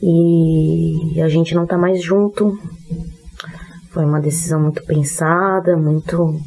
E 0.00 1.20
a 1.20 1.28
gente 1.28 1.52
não 1.52 1.66
tá 1.66 1.76
mais 1.76 2.00
junto. 2.00 2.56
Foi 3.90 4.04
uma 4.04 4.20
decisão 4.20 4.62
muito 4.62 4.84
pensada, 4.84 5.76
muito. 5.76 6.40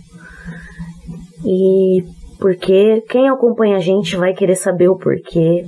E 1.44 2.06
porque 2.40 3.04
quem 3.09 3.28
acompanha 3.28 3.76
a 3.76 3.81
gente 3.81 4.16
vai 4.16 4.34
querer 4.34 4.56
saber 4.56 4.88
o 4.88 4.95
porquê. 4.95 5.66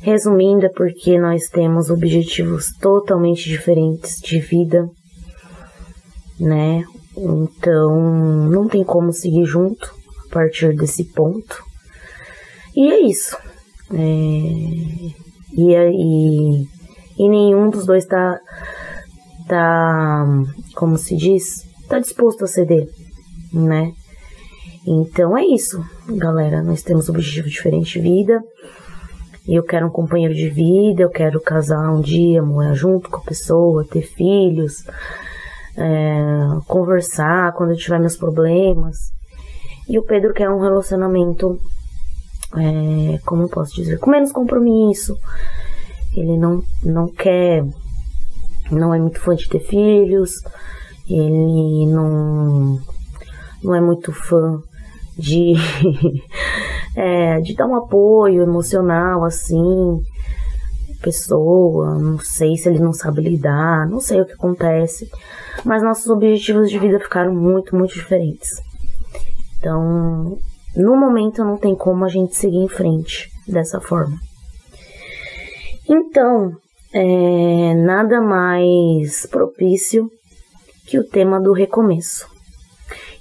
Resumindo, 0.00 0.66
é 0.66 0.68
porque 0.68 1.18
nós 1.18 1.48
temos 1.48 1.90
objetivos 1.90 2.72
totalmente 2.80 3.48
diferentes 3.48 4.20
de 4.20 4.40
vida, 4.40 4.88
né? 6.38 6.84
Então, 7.16 8.48
não 8.48 8.68
tem 8.68 8.84
como 8.84 9.12
seguir 9.12 9.44
junto 9.44 9.92
a 10.26 10.32
partir 10.32 10.74
desse 10.74 11.04
ponto. 11.04 11.62
E 12.76 12.90
é 12.90 13.00
isso. 13.00 13.36
É... 13.92 13.98
E, 15.58 15.74
e, 15.74 16.68
e 17.18 17.28
nenhum 17.28 17.70
dos 17.70 17.84
dois 17.84 18.06
tá, 18.06 18.38
tá, 19.48 20.24
como 20.74 20.96
se 20.96 21.16
diz, 21.16 21.64
tá 21.88 21.98
disposto 21.98 22.44
a 22.44 22.46
ceder, 22.46 22.88
né? 23.52 23.92
Então 24.86 25.36
é 25.36 25.44
isso, 25.44 25.84
galera. 26.08 26.62
Nós 26.62 26.82
temos 26.82 27.08
objetivos 27.08 27.50
diferentes 27.50 27.90
de 27.90 28.00
vida. 28.00 28.40
Eu 29.48 29.62
quero 29.62 29.86
um 29.86 29.90
companheiro 29.90 30.34
de 30.34 30.50
vida, 30.50 31.02
eu 31.02 31.08
quero 31.08 31.40
casar 31.40 31.90
um 31.90 32.02
dia, 32.02 32.42
morar 32.42 32.74
junto 32.74 33.08
com 33.08 33.16
a 33.16 33.24
pessoa, 33.24 33.82
ter 33.90 34.02
filhos, 34.02 34.84
é, 35.74 36.20
conversar 36.66 37.54
quando 37.54 37.70
eu 37.70 37.76
tiver 37.76 37.98
meus 37.98 38.14
problemas. 38.14 38.98
E 39.88 39.98
o 39.98 40.04
Pedro 40.04 40.34
quer 40.34 40.50
um 40.50 40.60
relacionamento, 40.60 41.58
é, 42.54 43.18
como 43.24 43.44
eu 43.44 43.48
posso 43.48 43.74
dizer, 43.74 43.98
com 43.98 44.10
menos 44.10 44.32
compromisso. 44.32 45.16
Ele 46.14 46.36
não, 46.36 46.62
não 46.84 47.08
quer, 47.08 47.64
não 48.70 48.92
é 48.92 48.98
muito 48.98 49.18
fã 49.18 49.34
de 49.34 49.48
ter 49.48 49.60
filhos, 49.60 50.32
ele 51.08 51.86
não, 51.86 52.78
não 53.64 53.74
é 53.74 53.80
muito 53.80 54.12
fã 54.12 54.60
de 55.16 55.54
é, 56.98 57.40
de 57.40 57.54
dar 57.54 57.66
um 57.66 57.76
apoio 57.76 58.42
emocional, 58.42 59.24
assim, 59.24 60.02
pessoa, 61.00 61.96
não 61.96 62.18
sei 62.18 62.56
se 62.56 62.68
ele 62.68 62.80
não 62.80 62.92
sabe 62.92 63.22
lidar, 63.22 63.88
não 63.88 64.00
sei 64.00 64.20
o 64.20 64.26
que 64.26 64.32
acontece, 64.32 65.08
mas 65.64 65.80
nossos 65.80 66.08
objetivos 66.08 66.68
de 66.68 66.76
vida 66.76 66.98
ficaram 66.98 67.32
muito, 67.32 67.76
muito 67.76 67.94
diferentes. 67.94 68.50
Então, 69.58 70.36
no 70.74 70.96
momento 70.96 71.44
não 71.44 71.56
tem 71.56 71.76
como 71.76 72.04
a 72.04 72.08
gente 72.08 72.34
seguir 72.34 72.58
em 72.58 72.68
frente 72.68 73.30
dessa 73.46 73.80
forma. 73.80 74.16
Então, 75.88 76.52
é, 76.92 77.74
nada 77.74 78.20
mais 78.20 79.24
propício 79.26 80.10
que 80.84 80.98
o 80.98 81.04
tema 81.04 81.40
do 81.40 81.52
recomeço. 81.52 82.37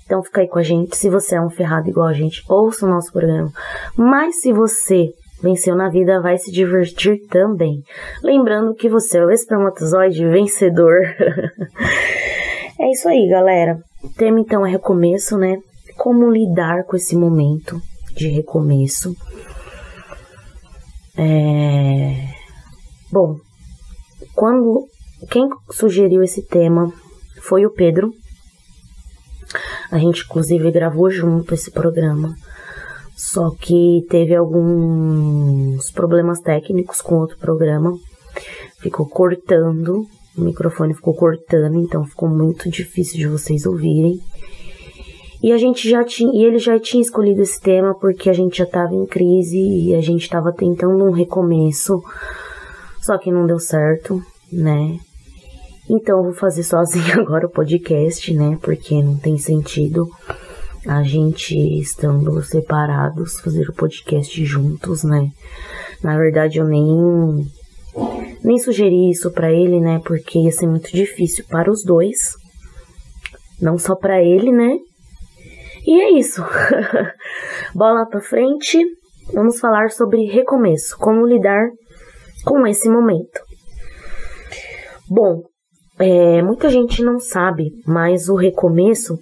Então 0.07 0.23
fica 0.23 0.40
aí 0.40 0.47
com 0.47 0.57
a 0.57 0.63
gente. 0.63 0.95
Se 0.95 1.09
você 1.09 1.35
é 1.35 1.41
um 1.41 1.50
ferrado 1.50 1.90
igual 1.90 2.07
a 2.07 2.13
gente, 2.13 2.41
ouça 2.47 2.85
o 2.85 2.90
nosso 2.90 3.12
programa. 3.12 3.51
Mas 3.94 4.40
se 4.40 4.53
você 4.53 5.09
venceu 5.44 5.75
na 5.75 5.90
vida, 5.90 6.22
vai 6.22 6.38
se 6.38 6.50
divertir 6.50 7.28
também. 7.28 7.84
Lembrando 8.23 8.73
que 8.73 8.88
você 8.88 9.17
é 9.17 9.25
o 9.25 9.29
espermatozoide 9.29 10.25
vencedor. 10.25 10.96
é 12.79 12.90
isso 12.90 13.09
aí, 13.09 13.28
galera. 13.29 13.78
O 14.01 14.07
tema 14.07 14.40
então 14.40 14.66
é 14.66 14.72
recomeço, 14.72 15.38
né? 15.38 15.57
Como 15.97 16.31
lidar 16.31 16.85
com 16.85 16.96
esse 16.96 17.13
momento 17.13 17.81
de 18.16 18.29
recomeço. 18.29 19.13
É... 21.17 22.29
Bom, 23.12 23.35
quando 24.34 24.88
quem 25.29 25.50
sugeriu 25.72 26.23
esse 26.23 26.44
tema 26.44 26.94
foi 27.41 27.66
o 27.66 27.72
Pedro, 27.72 28.13
a 29.92 29.98
gente, 29.98 30.24
inclusive, 30.24 30.72
gravou 30.72 31.09
junto 31.09 31.53
esse 31.53 31.72
programa. 31.72 32.36
Só 33.16 33.50
que 33.59 34.06
teve 34.09 34.36
alguns 34.36 35.90
problemas 35.92 36.40
técnicos 36.40 37.02
com 37.02 37.16
outro 37.16 37.38
programa. 37.38 37.97
Ficou 38.80 39.08
cortando, 39.08 40.06
o 40.38 40.42
microfone 40.42 40.94
ficou 40.94 41.16
cortando, 41.16 41.80
então 41.80 42.06
ficou 42.06 42.30
muito 42.30 42.70
difícil 42.70 43.18
de 43.18 43.28
vocês 43.28 43.66
ouvirem. 43.66 44.20
E 45.42 45.52
a 45.52 45.58
gente 45.58 45.90
já 45.90 46.03
tinha, 46.03 46.31
e 46.34 46.46
ele 46.46 46.59
já 46.59 46.80
tinha 46.80 47.02
escolhido 47.02 47.42
esse 47.42 47.59
tema 47.59 47.96
porque 47.96 48.30
a 48.30 48.34
gente 48.34 48.58
já 48.58 48.64
estava 48.64 48.94
em 48.94 49.06
crise 49.06 49.58
e 49.58 49.96
a 49.96 50.02
gente 50.02 50.24
estava 50.24 50.52
tentando 50.52 51.03
um 51.03 51.12
recomeço, 51.12 52.02
só 53.02 53.18
que 53.18 53.31
não 53.31 53.46
deu 53.46 53.59
certo, 53.59 54.22
né? 54.52 55.00
Então 55.90 56.18
eu 56.18 56.24
vou 56.25 56.34
fazer 56.34 56.64
sozinho 56.64 57.20
agora 57.22 57.48
o 57.48 57.52
podcast, 57.52 58.34
né? 58.34 58.58
Porque 58.62 59.02
não 59.02 59.18
tem 59.18 59.38
sentido 59.38 60.09
a 60.86 61.03
gente 61.03 61.56
estando 61.80 62.42
separados 62.44 63.40
fazer 63.40 63.70
o 63.70 63.74
podcast 63.74 64.44
juntos, 64.46 65.03
né? 65.03 65.30
Na 66.03 66.18
verdade 66.18 66.59
eu 66.59 66.66
nem 66.66 67.47
nem 68.44 68.59
sugeri 68.59 69.09
isso 69.09 69.31
para 69.31 69.52
ele, 69.52 69.80
né? 69.80 70.00
Porque 70.06 70.40
ia 70.40 70.52
ser 70.52 70.68
muito 70.68 70.92
difícil 70.92 71.46
para 71.50 71.72
os 71.72 71.84
dois. 71.84 72.36
Não 73.62 73.78
só 73.78 73.96
para 73.96 74.22
ele, 74.22 74.52
né? 74.52 74.78
E 75.86 76.02
é 76.02 76.12
isso. 76.12 76.44
Bola 77.74 78.06
para 78.06 78.22
frente. 78.22 78.78
Vamos 79.34 79.59
falar 79.59 79.90
sobre 79.90 80.26
recomeço, 80.26 80.97
como 80.97 81.26
lidar 81.26 81.70
com 82.46 82.66
esse 82.68 82.90
momento. 82.90 83.42
Bom, 85.09 85.44
é, 86.00 86.41
muita 86.41 86.69
gente 86.69 87.03
não 87.03 87.19
sabe, 87.19 87.72
mas 87.85 88.30
o 88.30 88.35
recomeço 88.35 89.18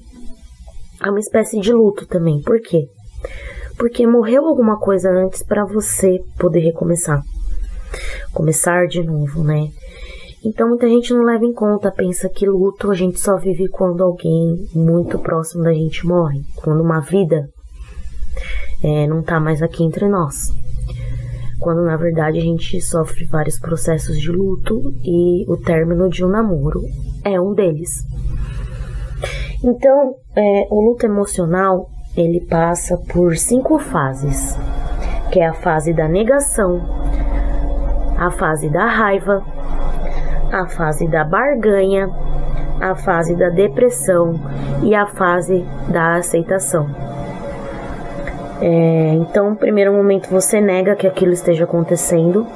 é 1.01 1.09
uma 1.09 1.19
espécie 1.19 1.59
de 1.59 1.71
luto 1.71 2.05
também. 2.05 2.41
Por 2.41 2.59
quê? 2.61 2.87
Porque 3.77 4.05
morreu 4.05 4.45
alguma 4.45 4.77
coisa 4.77 5.09
antes 5.09 5.43
para 5.43 5.65
você 5.65 6.19
poder 6.37 6.59
recomeçar. 6.59 7.21
Começar 8.33 8.87
de 8.87 9.03
novo, 9.03 9.43
né? 9.43 9.69
Então 10.43 10.67
muita 10.67 10.87
gente 10.87 11.13
não 11.13 11.23
leva 11.23 11.45
em 11.45 11.53
conta, 11.53 11.91
pensa 11.91 12.29
que 12.29 12.45
luto 12.45 12.91
a 12.91 12.95
gente 12.95 13.19
só 13.19 13.37
vive 13.37 13.67
quando 13.67 14.03
alguém 14.03 14.67
muito 14.73 15.17
próximo 15.17 15.63
da 15.63 15.73
gente 15.73 16.05
morre, 16.05 16.41
quando 16.57 16.81
uma 16.81 16.99
vida 16.99 17.47
é, 18.83 19.07
não 19.07 19.23
tá 19.23 19.39
mais 19.39 19.61
aqui 19.61 19.83
entre 19.83 20.07
nós 20.07 20.53
quando 21.65 21.81
na 21.81 21.97
verdade 21.97 22.37
a 22.37 22.41
gente 22.41 22.79
sofre 22.79 23.25
vários 23.25 23.57
processos 23.57 24.21
de 24.21 24.31
luto 24.31 24.93
e 25.03 25.43
o 25.47 25.57
término 25.57 26.07
de 26.07 26.23
um 26.23 26.27
namoro 26.27 26.79
é 27.23 27.41
um 27.41 27.55
deles. 27.55 28.05
Então, 29.63 30.13
é, 30.35 30.67
o 30.69 30.79
luto 30.79 31.07
emocional 31.07 31.89
ele 32.15 32.39
passa 32.39 32.95
por 33.11 33.35
cinco 33.35 33.79
fases, 33.79 34.55
que 35.31 35.39
é 35.39 35.47
a 35.47 35.55
fase 35.55 35.91
da 35.91 36.07
negação, 36.07 36.79
a 38.15 38.29
fase 38.29 38.69
da 38.69 38.85
raiva, 38.85 39.43
a 40.51 40.67
fase 40.67 41.07
da 41.07 41.23
barganha, 41.23 42.07
a 42.79 42.93
fase 42.93 43.35
da 43.35 43.49
depressão 43.49 44.39
e 44.83 44.93
a 44.93 45.07
fase 45.07 45.65
da 45.91 46.17
aceitação. 46.17 47.14
É, 48.61 49.13
então, 49.13 49.51
no 49.51 49.55
primeiro 49.55 49.91
momento, 49.91 50.29
você 50.29 50.61
nega 50.61 50.95
que 50.95 51.07
aquilo 51.07 51.33
esteja 51.33 51.65
acontecendo. 51.65 52.47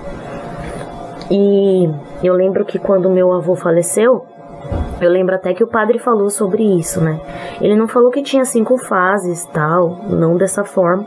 E 1.30 1.90
eu 2.24 2.34
lembro 2.34 2.66
que 2.66 2.80
quando 2.80 3.10
meu 3.10 3.32
avô 3.32 3.56
faleceu, 3.56 4.26
eu 5.02 5.10
lembro 5.10 5.36
até 5.36 5.54
que 5.54 5.64
o 5.64 5.68
padre 5.68 6.00
falou 6.00 6.30
sobre 6.30 6.64
isso, 6.64 7.02
né? 7.02 7.20
Ele 7.62 7.76
não 7.76 7.88
falou 7.88 8.12
que 8.12 8.22
tinha 8.22 8.44
cinco 8.46 8.78
fases, 8.78 9.46
tal, 9.46 10.00
não 10.10 10.36
dessa 10.36 10.64
forma, 10.64 11.06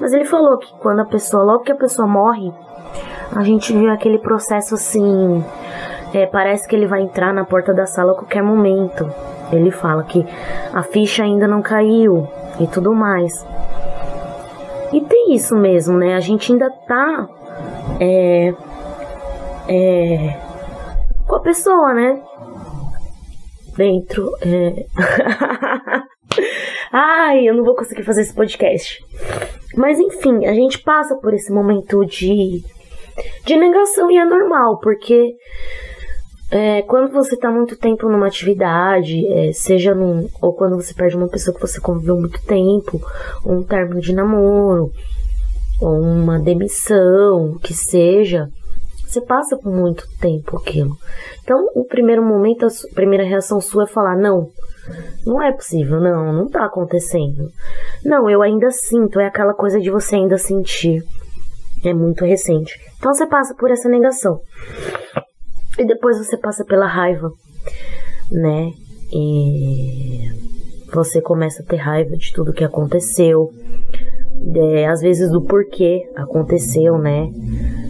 mas 0.00 0.12
ele 0.12 0.24
falou 0.24 0.58
que 0.58 0.72
quando 0.78 1.00
a 1.00 1.04
pessoa, 1.04 1.42
logo 1.42 1.64
que 1.64 1.72
a 1.72 1.76
pessoa 1.76 2.06
morre, 2.06 2.52
a 3.34 3.42
gente 3.42 3.72
vê 3.76 3.88
aquele 3.88 4.18
processo 4.18 4.74
assim, 4.74 5.44
é, 6.14 6.26
parece 6.26 6.68
que 6.68 6.76
ele 6.76 6.86
vai 6.86 7.02
entrar 7.02 7.32
na 7.32 7.44
porta 7.44 7.74
da 7.74 7.86
sala 7.86 8.12
a 8.12 8.14
qualquer 8.14 8.42
momento. 8.42 9.10
Ele 9.50 9.70
fala 9.70 10.02
que 10.04 10.26
a 10.72 10.82
ficha 10.82 11.22
ainda 11.22 11.46
não 11.46 11.62
caiu 11.62 12.28
e 12.60 12.66
tudo 12.66 12.94
mais. 12.94 13.44
E 14.96 15.00
tem 15.02 15.34
isso 15.34 15.54
mesmo, 15.54 15.98
né? 15.98 16.14
A 16.14 16.20
gente 16.20 16.50
ainda 16.50 16.70
tá 16.70 17.28
é, 18.00 18.54
é, 19.68 20.40
com 21.28 21.36
a 21.36 21.40
pessoa, 21.40 21.92
né? 21.92 22.22
Dentro. 23.76 24.32
É... 24.40 24.86
Ai, 26.90 27.46
eu 27.46 27.54
não 27.54 27.62
vou 27.62 27.76
conseguir 27.76 28.04
fazer 28.04 28.22
esse 28.22 28.34
podcast. 28.34 29.04
Mas 29.76 29.98
enfim, 29.98 30.46
a 30.46 30.54
gente 30.54 30.78
passa 30.78 31.14
por 31.16 31.34
esse 31.34 31.52
momento 31.52 32.02
de, 32.06 32.64
de 33.44 33.54
negação 33.54 34.10
e 34.10 34.16
é 34.16 34.24
normal, 34.24 34.80
porque 34.80 35.34
é, 36.50 36.82
quando 36.82 37.12
você 37.12 37.34
está 37.34 37.50
muito 37.50 37.76
tempo 37.76 38.08
numa 38.08 38.26
atividade, 38.26 39.26
é, 39.26 39.52
seja 39.52 39.94
num, 39.94 40.28
ou 40.40 40.52
quando 40.54 40.76
você 40.76 40.94
perde 40.94 41.16
uma 41.16 41.28
pessoa 41.28 41.54
que 41.54 41.60
você 41.60 41.80
conviveu 41.80 42.16
muito 42.16 42.40
tempo, 42.44 43.00
um 43.44 43.62
término 43.62 44.00
de 44.00 44.14
namoro, 44.14 44.90
ou 45.80 46.00
uma 46.00 46.38
demissão, 46.38 47.58
que 47.62 47.74
seja, 47.74 48.48
você 49.06 49.20
passa 49.20 49.56
por 49.56 49.72
muito 49.72 50.06
tempo 50.20 50.56
aquilo. 50.56 50.96
Então, 51.42 51.68
o 51.74 51.84
primeiro 51.84 52.22
momento, 52.22 52.66
a 52.66 52.94
primeira 52.94 53.24
reação 53.24 53.60
sua 53.60 53.84
é 53.84 53.86
falar: 53.86 54.16
não, 54.16 54.50
não 55.24 55.42
é 55.42 55.52
possível, 55.52 56.00
não, 56.00 56.32
não 56.32 56.48
tá 56.48 56.64
acontecendo. 56.64 57.48
Não, 58.04 58.28
eu 58.28 58.42
ainda 58.42 58.70
sinto, 58.70 59.20
é 59.20 59.26
aquela 59.26 59.54
coisa 59.54 59.80
de 59.80 59.90
você 59.90 60.16
ainda 60.16 60.38
sentir. 60.38 61.02
É 61.84 61.92
muito 61.92 62.24
recente. 62.24 62.74
Então 62.98 63.14
você 63.14 63.26
passa 63.26 63.54
por 63.54 63.70
essa 63.70 63.88
negação. 63.88 64.40
E 65.78 65.84
depois 65.84 66.18
você 66.18 66.36
passa 66.36 66.64
pela 66.64 66.86
raiva, 66.86 67.30
né? 68.30 68.72
E 69.12 70.30
você 70.92 71.20
começa 71.20 71.62
a 71.62 71.66
ter 71.66 71.76
raiva 71.76 72.16
de 72.16 72.32
tudo 72.32 72.52
que 72.52 72.64
aconteceu, 72.64 73.50
é, 74.54 74.86
às 74.86 75.00
vezes 75.00 75.30
do 75.30 75.42
porquê 75.42 76.08
aconteceu, 76.14 76.98
né? 76.98 77.30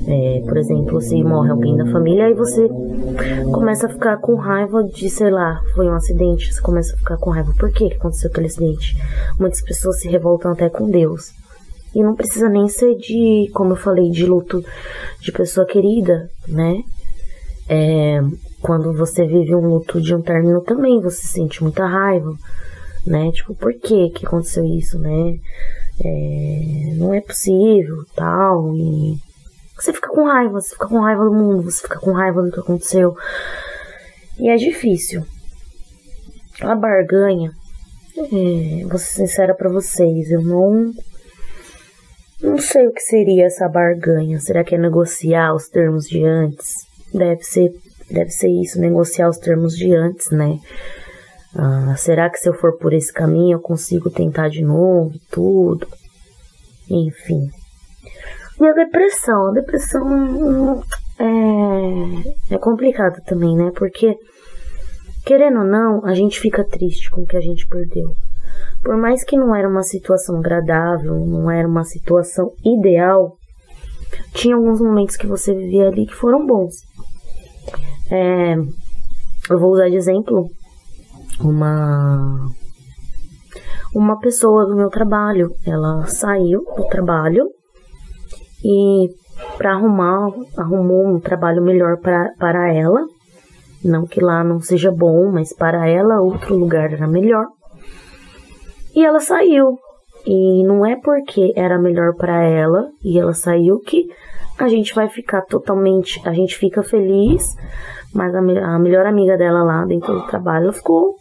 É, 0.09 0.43
por 0.47 0.56
exemplo, 0.56 1.00
se 1.00 1.23
morre 1.23 1.50
alguém 1.50 1.77
da 1.77 1.87
família, 1.87 2.27
aí 2.27 2.35
você 2.35 2.69
começa 3.53 3.87
a 3.87 3.91
ficar 3.91 4.17
com 4.19 4.37
raiva 4.37 4.82
de, 4.85 5.11
sei 5.11 5.31
lá, 5.31 5.61
foi 5.75 5.87
um 5.87 5.94
acidente, 5.94 6.53
você 6.53 6.61
começa 6.61 6.94
a 6.94 6.99
ficar 6.99 7.17
com 7.19 7.31
raiva. 7.31 7.53
Por 7.59 7.73
que 7.73 7.93
aconteceu 7.93 8.31
aquele 8.31 8.47
acidente? 8.47 8.97
Muitas 9.39 9.62
pessoas 9.62 10.00
se 10.00 10.09
revoltam 10.09 10.53
até 10.53 10.69
com 10.69 10.89
Deus. 10.89 11.32
E 11.94 12.03
não 12.03 12.15
precisa 12.15 12.49
nem 12.49 12.69
ser 12.69 12.94
de, 12.97 13.50
como 13.55 13.73
eu 13.73 13.77
falei, 13.77 14.11
de 14.11 14.27
luto 14.27 14.62
de 15.21 15.32
pessoa 15.32 15.67
querida, 15.67 16.29
né? 16.47 16.82
É, 17.69 18.21
quando 18.61 18.93
você 18.93 19.27
vive 19.27 19.55
um 19.55 19.67
luto 19.67 20.01
de 20.01 20.15
um 20.15 20.23
término 20.23 20.61
também, 20.61 21.01
você 21.01 21.27
sente 21.27 21.63
muita 21.63 21.87
raiva, 21.87 22.35
né? 23.07 23.31
Tipo, 23.33 23.55
por 23.55 23.73
que 23.75 24.11
que 24.11 24.27
aconteceu 24.27 24.65
isso, 24.65 24.99
né? 24.99 25.39
É, 26.05 26.95
não 26.97 27.13
é 27.13 27.21
possível, 27.21 28.05
tal, 28.15 28.75
e 28.77 29.17
você 29.75 29.93
fica 29.93 30.09
com 30.09 30.25
raiva, 30.25 30.61
você 30.61 30.75
fica 30.75 30.89
com 30.89 31.01
raiva 31.01 31.25
do 31.25 31.33
mundo, 31.33 31.63
você 31.63 31.83
fica 31.83 31.99
com 31.99 32.13
raiva 32.13 32.43
do 32.43 32.51
que 32.51 32.61
aconteceu. 32.61 33.17
E 34.39 34.49
é 34.49 34.57
difícil. 34.57 35.25
A 36.61 36.75
barganha, 36.75 37.51
é, 38.17 38.85
vou 38.85 38.99
ser 38.99 39.27
sincera 39.27 39.55
para 39.55 39.69
vocês, 39.69 40.31
eu 40.31 40.43
não 40.43 40.93
não 42.43 42.59
sei 42.59 42.87
o 42.87 42.93
que 42.93 43.01
seria 43.01 43.47
essa 43.47 43.67
barganha. 43.67 44.39
Será 44.41 44.63
que 44.63 44.75
é 44.75 44.79
negociar 44.79 45.55
os 45.55 45.69
termos 45.69 46.07
de 46.07 46.23
antes? 46.23 46.86
Deve 47.12 47.43
ser, 47.43 47.73
deve 48.11 48.31
ser 48.31 48.49
isso, 48.49 48.81
negociar 48.81 49.29
os 49.29 49.38
termos 49.38 49.76
de 49.76 49.94
antes, 49.94 50.31
né? 50.31 50.58
Ah, 51.55 51.94
será 51.97 52.29
que 52.29 52.38
se 52.38 52.49
eu 52.49 52.55
for 52.55 52.76
por 52.76 52.93
esse 52.93 53.12
caminho 53.12 53.56
eu 53.56 53.61
consigo 53.61 54.11
tentar 54.11 54.49
de 54.49 54.62
novo 54.62 55.19
tudo? 55.31 55.87
Enfim. 56.91 57.50
E 58.61 58.67
a 58.67 58.73
depressão? 58.73 59.49
A 59.49 59.53
depressão 59.53 60.82
é, 61.19 62.55
é 62.55 62.58
complicado 62.58 63.23
também, 63.25 63.56
né? 63.56 63.70
Porque, 63.75 64.17
querendo 65.25 65.61
ou 65.61 65.64
não, 65.64 66.05
a 66.05 66.14
gente 66.14 66.38
fica 66.41 66.64
triste 66.64 67.11
com 67.11 67.23
o 67.23 67.26
que 67.26 67.37
a 67.37 67.41
gente 67.41 67.67
perdeu. 67.67 68.14
Por 68.82 68.97
mais 68.97 69.25
que 69.25 69.37
não 69.37 69.55
era 69.55 69.69
uma 69.69 69.82
situação 69.82 70.38
agradável, 70.38 71.14
não 71.14 71.50
era 71.50 71.67
uma 71.67 71.85
situação 71.85 72.53
ideal, 72.64 73.37
tinha 74.32 74.55
alguns 74.55 74.81
momentos 74.81 75.17
que 75.17 75.26
você 75.26 75.55
vivia 75.55 75.88
ali 75.88 76.06
que 76.06 76.14
foram 76.14 76.47
bons. 76.47 76.76
É, 78.11 78.55
eu 79.51 79.59
vou 79.59 79.73
usar 79.73 79.89
de 79.89 79.97
exemplo 79.97 80.49
uma 81.41 82.49
uma 83.95 84.19
pessoa 84.19 84.67
do 84.67 84.77
meu 84.77 84.91
trabalho. 84.91 85.51
Ela 85.67 86.07
saiu 86.07 86.65
do 86.77 86.85
trabalho 86.89 87.47
e 88.65 89.09
para 89.57 89.73
arrumar 89.73 90.31
arrumou 90.57 91.07
um 91.07 91.21
trabalho 91.21 91.63
melhor 91.63 91.99
pra, 91.99 92.31
para 92.39 92.73
ela. 92.73 93.05
Não 93.85 94.07
que 94.07 94.21
lá 94.21 94.43
não 94.43 94.61
seja 94.61 94.91
bom, 94.91 95.31
mas 95.31 95.55
para 95.55 95.89
ela 95.89 96.21
outro 96.21 96.57
lugar 96.57 96.93
era 96.93 97.07
melhor. 97.07 97.47
E 98.95 99.05
ela 99.05 99.21
saiu. 99.21 99.79
E 100.27 100.65
não 100.65 100.85
é 100.85 100.97
porque 100.97 101.53
era 101.55 101.79
melhor 101.79 102.15
para 102.17 102.43
ela 102.43 102.91
e 103.05 103.19
ela 103.19 103.33
saiu 103.33 103.79
que 103.79 104.07
a 104.58 104.69
gente 104.69 104.94
vai 104.94 105.08
ficar 105.08 105.43
totalmente, 105.43 106.20
a 106.25 106.32
gente 106.32 106.56
fica 106.56 106.82
feliz, 106.82 107.56
mas 108.14 108.35
a, 108.35 108.38
a 108.38 108.79
melhor 108.79 109.06
amiga 109.06 109.37
dela 109.37 109.62
lá 109.62 109.85
dentro 109.85 110.14
do 110.14 110.26
trabalho 110.26 110.73
ficou 110.73 111.17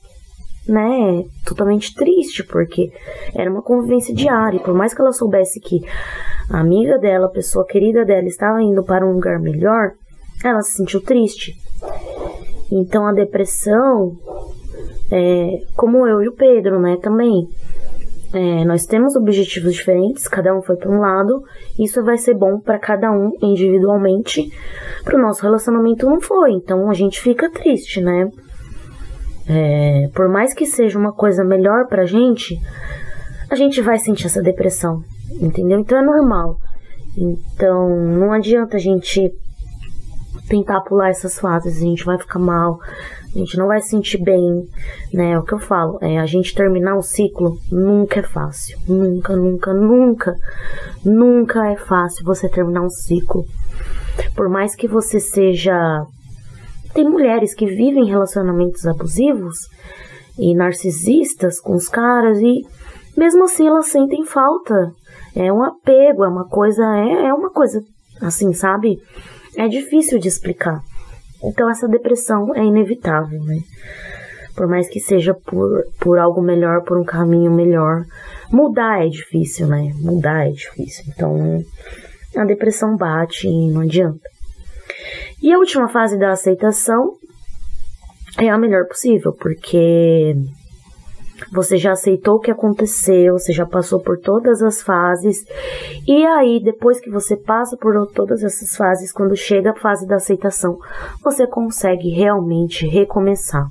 né, 0.68 1.24
totalmente 1.46 1.94
triste, 1.94 2.44
porque 2.44 2.92
era 3.36 3.50
uma 3.50 3.62
convivência 3.62 4.14
diária. 4.14 4.58
E 4.58 4.64
por 4.64 4.74
mais 4.74 4.94
que 4.94 5.02
ela 5.02 5.12
soubesse 5.12 5.60
que 5.60 5.82
a 6.50 6.60
amiga 6.60 6.98
dela, 6.98 7.28
a 7.28 7.32
pessoa 7.32 7.66
querida 7.66 8.04
dela, 8.06 8.28
estava 8.28 8.62
indo 8.62 8.84
para 8.84 9.06
um 9.06 9.14
lugar 9.14 9.40
melhor, 9.40 9.92
ela 10.44 10.62
se 10.62 10.74
sentiu 10.74 11.02
triste. 11.02 11.54
Então 12.72 13.06
a 13.06 13.14
depressão, 13.14 14.18
é, 15.12 15.62
como 15.76 16.08
eu 16.08 16.24
e 16.24 16.28
o 16.28 16.36
Pedro, 16.36 16.80
né, 16.80 16.98
também. 17.02 17.48
É, 18.36 18.66
nós 18.66 18.86
temos 18.86 19.16
objetivos 19.16 19.74
diferentes, 19.74 20.28
cada 20.28 20.54
um 20.54 20.62
foi 20.62 20.76
para 20.76 20.92
um 20.92 21.00
lado, 21.00 21.42
isso 21.80 22.04
vai 22.04 22.18
ser 22.18 22.34
bom 22.34 22.60
para 22.60 22.78
cada 22.78 23.10
um 23.10 23.32
individualmente. 23.42 24.52
Para 25.06 25.18
o 25.18 25.22
nosso 25.22 25.42
relacionamento 25.42 26.06
não 26.06 26.20
foi, 26.20 26.52
então 26.52 26.90
a 26.90 26.94
gente 26.94 27.22
fica 27.22 27.50
triste, 27.50 28.02
né? 28.02 28.30
É, 29.48 30.10
por 30.14 30.28
mais 30.28 30.54
que 30.54 30.66
seja 30.66 31.00
uma 31.00 31.14
coisa 31.14 31.46
melhor 31.46 31.88
pra 31.88 32.06
gente, 32.06 32.60
a 33.50 33.56
gente 33.56 33.80
vai 33.80 33.98
sentir 34.00 34.26
essa 34.26 34.42
depressão, 34.42 35.02
entendeu? 35.40 35.80
Então 35.80 35.98
é 35.98 36.02
normal. 36.02 36.58
Então 37.18 37.90
não 37.90 38.34
adianta 38.34 38.76
a 38.76 38.80
gente 38.82 39.32
tentar 40.48 40.82
pular 40.82 41.10
essas 41.10 41.40
fases, 41.40 41.78
a 41.78 41.86
gente 41.86 42.06
vai 42.06 42.18
ficar 42.18 42.40
mal, 42.40 42.80
a 43.34 43.38
gente 43.38 43.58
não 43.58 43.68
vai 43.68 43.82
se 43.82 43.90
sentir 43.90 44.24
bem, 44.24 44.68
né? 45.14 45.32
É 45.32 45.40
o 45.40 45.44
que 45.44 45.54
eu 45.54 45.60
falo, 45.60 45.98
é 46.02 46.20
a 46.20 46.26
gente 46.26 46.56
terminar 46.56 46.96
o 46.96 47.02
ciclo 47.02 47.58
nunca 47.72 48.20
é 48.20 48.24
fácil, 48.24 48.78
nunca, 48.88 49.36
nunca, 49.36 49.74
nunca, 49.74 50.36
nunca 51.04 51.72
é 51.72 51.76
fácil 51.76 52.26
você 52.26 52.48
terminar 52.48 52.82
um 52.82 52.90
ciclo. 52.90 53.46
Por 54.36 54.50
mais 54.50 54.76
que 54.76 54.88
você 54.88 55.20
seja 55.20 56.06
tem 56.96 57.04
mulheres 57.04 57.54
que 57.54 57.66
vivem 57.66 58.06
relacionamentos 58.06 58.88
abusivos 58.88 59.68
e 60.40 60.56
narcisistas 60.56 61.60
com 61.60 61.76
os 61.76 61.90
caras 61.90 62.40
e 62.40 62.62
mesmo 63.18 63.44
assim 63.44 63.68
elas 63.68 63.88
sentem 63.88 64.24
falta. 64.24 64.94
É 65.36 65.52
um 65.52 65.62
apego, 65.62 66.24
é 66.24 66.30
uma 66.30 66.48
coisa, 66.48 66.84
é, 66.96 67.28
é 67.28 67.34
uma 67.34 67.50
coisa 67.50 67.84
assim, 68.22 68.54
sabe? 68.54 68.98
É 69.58 69.68
difícil 69.68 70.20
de 70.20 70.28
explicar. 70.28 70.82
Então 71.44 71.70
essa 71.70 71.88
depressão 71.88 72.56
é 72.56 72.64
inevitável, 72.64 73.44
né? 73.44 73.62
Por 74.56 74.68
mais 74.68 74.88
que 74.88 75.00
seja 75.00 75.34
por, 75.34 75.84
por 76.00 76.18
algo 76.18 76.42
melhor, 76.42 76.84
por 76.84 76.98
um 76.98 77.04
caminho 77.04 77.52
melhor, 77.52 78.06
mudar 78.52 79.06
é 79.06 79.10
difícil, 79.10 79.68
né? 79.68 79.94
Mudar 79.96 80.48
é 80.48 80.52
difícil. 80.52 81.06
Então 81.10 81.64
a 82.36 82.46
depressão 82.46 82.96
bate 82.96 83.48
e 83.48 83.72
não 83.72 83.82
adianta. 83.82 84.30
E 85.42 85.52
a 85.54 85.58
última 85.58 85.88
fase 85.88 86.18
da 86.18 86.32
aceitação 86.32 87.18
é 88.38 88.50
a 88.50 88.58
melhor 88.58 88.86
possível, 88.88 89.34
porque 89.34 90.36
você 91.52 91.78
já 91.78 91.92
aceitou 91.92 92.36
o 92.36 92.40
que 92.40 92.52
aconteceu, 92.52 93.34
você 93.34 93.52
já 93.52 93.66
passou 93.66 94.00
por 94.00 94.18
todas 94.20 94.62
as 94.62 94.82
fases, 94.82 95.46
e 96.08 96.26
aí, 96.26 96.62
depois 96.64 97.00
que 97.00 97.10
você 97.10 97.36
passa 97.36 97.76
por 97.78 97.94
todas 98.14 98.44
essas 98.44 98.76
fases, 98.76 99.12
quando 99.12 99.36
chega 99.36 99.72
a 99.72 99.80
fase 99.80 100.08
da 100.08 100.16
aceitação, 100.16 100.78
você 101.24 101.46
consegue 101.46 102.10
realmente 102.10 102.88
recomeçar, 102.88 103.68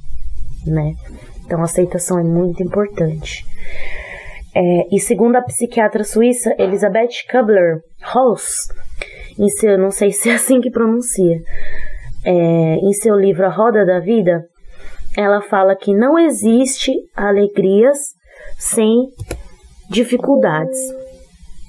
né? 0.66 0.94
Então, 1.44 1.60
a 1.60 1.64
aceitação 1.64 2.18
é 2.18 2.22
muito 2.22 2.62
importante. 2.62 3.44
É, 4.54 4.94
e 4.94 5.00
segundo 5.00 5.36
a 5.36 5.42
psiquiatra 5.42 6.04
suíça 6.04 6.54
Elisabeth 6.58 7.26
Kubler-Ross, 7.30 8.68
isso 9.38 9.66
eu 9.66 9.78
não 9.78 9.90
sei 9.90 10.12
se 10.12 10.30
é 10.30 10.34
assim 10.34 10.60
que 10.60 10.70
pronuncia. 10.70 11.40
é, 12.24 12.76
em 12.76 12.92
seu 12.92 13.14
livro 13.16 13.44
A 13.44 13.50
Roda 13.50 13.84
da 13.84 14.00
Vida, 14.00 14.46
ela 15.16 15.40
fala 15.40 15.76
que 15.76 15.94
não 15.94 16.18
existe 16.18 16.92
alegrias 17.16 17.98
sem 18.58 19.08
dificuldades. 19.90 20.78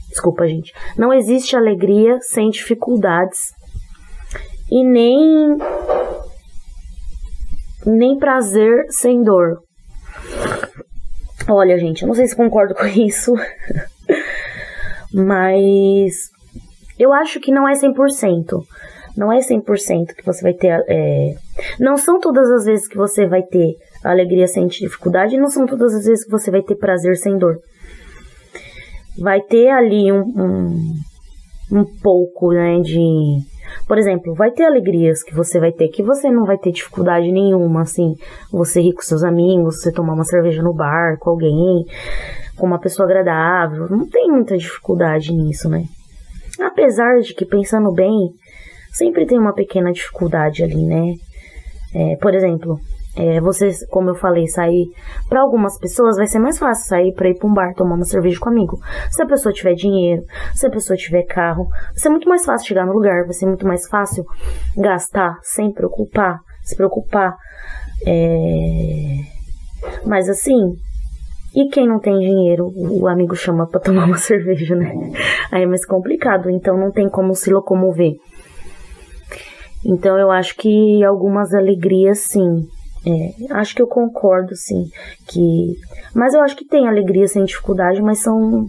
Desculpa, 0.10 0.48
gente. 0.48 0.74
Não 0.98 1.14
existe 1.14 1.56
alegria 1.56 2.18
sem 2.22 2.50
dificuldades 2.50 3.40
e 4.72 4.84
nem 4.84 5.58
nem 7.86 8.18
prazer 8.18 8.86
sem 8.90 9.22
dor. 9.22 9.60
Olha, 11.48 11.78
gente, 11.78 12.02
eu 12.02 12.08
não 12.08 12.16
sei 12.16 12.26
se 12.28 12.36
concordo 12.36 12.74
com 12.74 12.86
isso, 12.90 13.34
mas 15.14 16.30
eu 16.98 17.14
acho 17.14 17.40
que 17.40 17.52
não 17.52 17.68
é 17.68 17.74
100%. 17.74 18.64
Não 19.18 19.32
é 19.32 19.40
100% 19.40 20.14
que 20.16 20.26
você 20.26 20.42
vai 20.42 20.54
ter. 20.54 20.84
É... 20.88 21.36
Não 21.80 21.98
são 21.98 22.20
todas 22.20 22.50
as 22.52 22.66
vezes 22.66 22.88
que 22.88 22.98
você 22.98 23.26
vai 23.26 23.44
ter 23.44 23.76
alegria 24.04 24.48
sem 24.48 24.68
dificuldade, 24.68 25.38
não 25.38 25.50
são 25.50 25.66
todas 25.66 25.94
as 25.94 26.06
vezes 26.06 26.26
que 26.26 26.32
você 26.32 26.52
vai 26.52 26.62
ter 26.62 26.76
prazer 26.76 27.16
sem 27.18 27.38
dor. 27.38 27.60
Vai 29.18 29.42
ter 29.42 29.70
ali 29.70 30.12
um, 30.12 30.22
um, 30.22 30.94
um 31.72 31.86
pouco, 32.02 32.52
né, 32.52 32.80
de. 32.82 33.56
Por 33.88 33.98
exemplo, 33.98 34.34
vai 34.34 34.52
ter 34.52 34.66
alegrias 34.66 35.24
que 35.24 35.34
você 35.34 35.60
vai 35.60 35.72
ter 35.72 35.88
que 35.88 36.04
você 36.04 36.30
não 36.30 36.46
vai 36.46 36.58
ter 36.58 36.72
dificuldade 36.72 37.32
nenhuma, 37.32 37.82
assim, 37.82 38.16
você 38.52 38.82
rir 38.82 38.94
com 38.94 39.02
seus 39.02 39.24
amigos, 39.24 39.82
você 39.82 39.92
tomar 39.92 40.14
uma 40.14 40.24
cerveja 40.24 40.62
no 40.62 40.74
bar 40.74 41.18
com 41.20 41.32
alguém, 41.32 41.86
com 42.56 42.68
uma 42.68 42.80
pessoa 42.80 43.06
agradável, 43.06 43.88
não 43.90 44.08
tem 44.08 44.30
muita 44.30 44.58
dificuldade 44.58 45.34
nisso, 45.34 45.70
né? 45.70 45.86
Apesar 46.60 47.20
de 47.20 47.34
que, 47.34 47.46
pensando 47.46 47.92
bem, 47.92 48.34
sempre 48.96 49.26
tem 49.26 49.38
uma 49.38 49.54
pequena 49.54 49.92
dificuldade 49.92 50.64
ali, 50.64 50.86
né? 50.86 51.14
É, 51.94 52.16
por 52.18 52.34
exemplo, 52.34 52.80
é, 53.18 53.40
você, 53.42 53.70
como 53.90 54.10
eu 54.10 54.16
falei, 54.16 54.48
sair 54.48 54.88
para 55.28 55.42
algumas 55.42 55.78
pessoas 55.78 56.16
vai 56.18 56.28
ser 56.28 56.40
mais 56.40 56.58
fácil 56.58 56.88
sair 56.88 57.14
para 57.14 57.30
ir 57.30 57.38
para 57.38 57.48
um 57.48 57.54
bar 57.54 57.74
tomar 57.74 57.96
uma 57.96 58.06
cerveja 58.06 58.40
com 58.40 58.50
um 58.50 58.54
amigo. 58.54 58.78
Se 59.10 59.22
a 59.22 59.26
pessoa 59.26 59.54
tiver 59.54 59.74
dinheiro, 59.74 60.24
se 60.54 60.66
a 60.66 60.70
pessoa 60.70 60.96
tiver 60.96 61.24
carro, 61.24 61.68
vai 61.68 61.98
ser 61.98 62.10
muito 62.10 62.28
mais 62.28 62.46
fácil 62.46 62.68
chegar 62.68 62.86
no 62.86 62.94
lugar, 62.94 63.24
vai 63.24 63.34
ser 63.34 63.46
muito 63.46 63.68
mais 63.68 63.88
fácil 63.88 64.26
gastar 64.78 65.38
sem 65.42 65.72
preocupar, 65.72 66.40
se 66.64 66.76
preocupar. 66.76 67.36
É... 68.06 69.20
Mas 70.06 70.30
assim, 70.30 70.74
e 71.54 71.70
quem 71.70 71.88
não 71.88 72.00
tem 72.00 72.18
dinheiro, 72.20 72.70
o 72.76 73.08
amigo 73.08 73.36
chama 73.36 73.68
para 73.68 73.80
tomar 73.82 74.06
uma 74.06 74.18
cerveja, 74.18 74.76
né? 74.76 74.94
Aí 75.52 75.64
é 75.64 75.66
mais 75.66 75.86
complicado, 75.86 76.50
então 76.50 76.78
não 76.78 76.92
tem 76.92 77.10
como 77.10 77.34
se 77.34 77.50
locomover. 77.50 78.16
Então 79.86 80.18
eu 80.18 80.32
acho 80.32 80.56
que 80.56 81.04
algumas 81.04 81.54
alegrias 81.54 82.20
sim. 82.20 82.68
É, 83.08 83.54
acho 83.54 83.76
que 83.76 83.82
eu 83.84 83.88
concordo 83.88 84.56
sim 84.56 84.90
que, 85.28 85.76
mas 86.16 86.34
eu 86.34 86.42
acho 86.42 86.56
que 86.56 86.66
tem 86.66 86.88
alegria 86.88 87.28
sem 87.28 87.44
dificuldade, 87.44 88.02
mas 88.02 88.20
são 88.20 88.68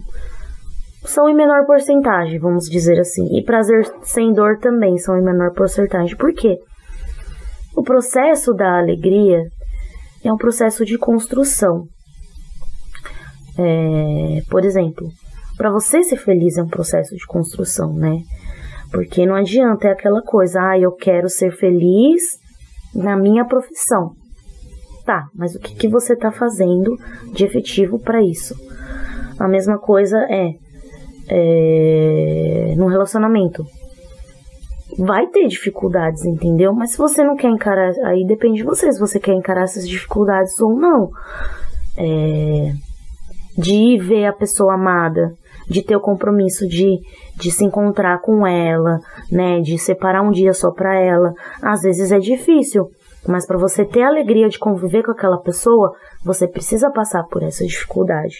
são 1.03 1.27
em 1.27 1.33
menor 1.33 1.65
porcentagem, 1.65 2.37
vamos 2.37 2.65
dizer 2.65 2.99
assim. 2.99 3.35
E 3.35 3.43
prazer 3.43 3.83
sem 4.03 4.31
dor 4.33 4.59
também 4.59 4.97
são 4.97 5.17
em 5.17 5.23
menor 5.23 5.53
porcentagem. 5.53 6.15
Por 6.15 6.33
quê? 6.33 6.57
O 7.75 7.81
processo 7.81 8.53
da 8.53 8.77
alegria 8.77 9.41
é 10.23 10.31
um 10.31 10.37
processo 10.37 10.85
de 10.85 10.97
construção. 10.97 11.85
É, 13.57 14.41
por 14.49 14.63
exemplo, 14.65 15.07
para 15.57 15.71
você 15.71 16.03
ser 16.03 16.17
feliz 16.17 16.57
é 16.57 16.63
um 16.63 16.67
processo 16.67 17.15
de 17.15 17.25
construção, 17.25 17.93
né? 17.93 18.21
Porque 18.91 19.25
não 19.25 19.35
adianta, 19.35 19.87
é 19.87 19.91
aquela 19.91 20.21
coisa, 20.21 20.61
ah, 20.61 20.79
eu 20.79 20.91
quero 20.91 21.29
ser 21.29 21.51
feliz 21.51 22.21
na 22.95 23.17
minha 23.17 23.45
profissão. 23.45 24.11
Tá, 25.05 25.25
mas 25.33 25.55
o 25.55 25.59
que, 25.59 25.75
que 25.75 25.87
você 25.87 26.13
está 26.13 26.31
fazendo 26.31 26.97
de 27.33 27.45
efetivo 27.45 27.99
para 27.99 28.21
isso? 28.21 28.53
A 29.39 29.47
mesma 29.47 29.77
coisa 29.77 30.17
é, 30.29 30.51
é 31.29 32.73
no 32.75 32.87
relacionamento. 32.87 33.63
Vai 34.97 35.27
ter 35.27 35.47
dificuldades, 35.47 36.25
entendeu? 36.25 36.73
Mas 36.73 36.91
se 36.91 36.97
você 36.97 37.23
não 37.23 37.35
quer 37.35 37.49
encarar, 37.49 37.91
aí 38.05 38.25
depende 38.25 38.57
de 38.57 38.63
você, 38.63 38.91
se 38.91 38.99
você 38.99 39.19
quer 39.19 39.33
encarar 39.33 39.63
essas 39.63 39.87
dificuldades 39.87 40.59
ou 40.59 40.75
não. 40.75 41.09
É, 41.97 42.71
de 43.57 43.97
ver 43.97 44.25
a 44.25 44.33
pessoa 44.33 44.75
amada, 44.75 45.33
de 45.69 45.83
ter 45.83 45.95
o 45.95 46.01
compromisso 46.01 46.67
de, 46.67 46.99
de 47.35 47.51
se 47.51 47.65
encontrar 47.65 48.19
com 48.21 48.45
ela, 48.47 48.99
né, 49.31 49.59
de 49.59 49.77
separar 49.77 50.21
um 50.21 50.31
dia 50.31 50.53
só 50.53 50.71
para 50.71 50.95
ela. 50.99 51.33
Às 51.61 51.81
vezes 51.81 52.11
é 52.11 52.19
difícil, 52.19 52.89
mas 53.27 53.45
para 53.45 53.57
você 53.57 53.83
ter 53.83 54.03
a 54.03 54.07
alegria 54.07 54.47
de 54.47 54.57
conviver 54.57 55.03
com 55.03 55.11
aquela 55.11 55.37
pessoa, 55.39 55.93
você 56.23 56.47
precisa 56.47 56.89
passar 56.89 57.23
por 57.23 57.43
essa 57.43 57.65
dificuldade. 57.65 58.37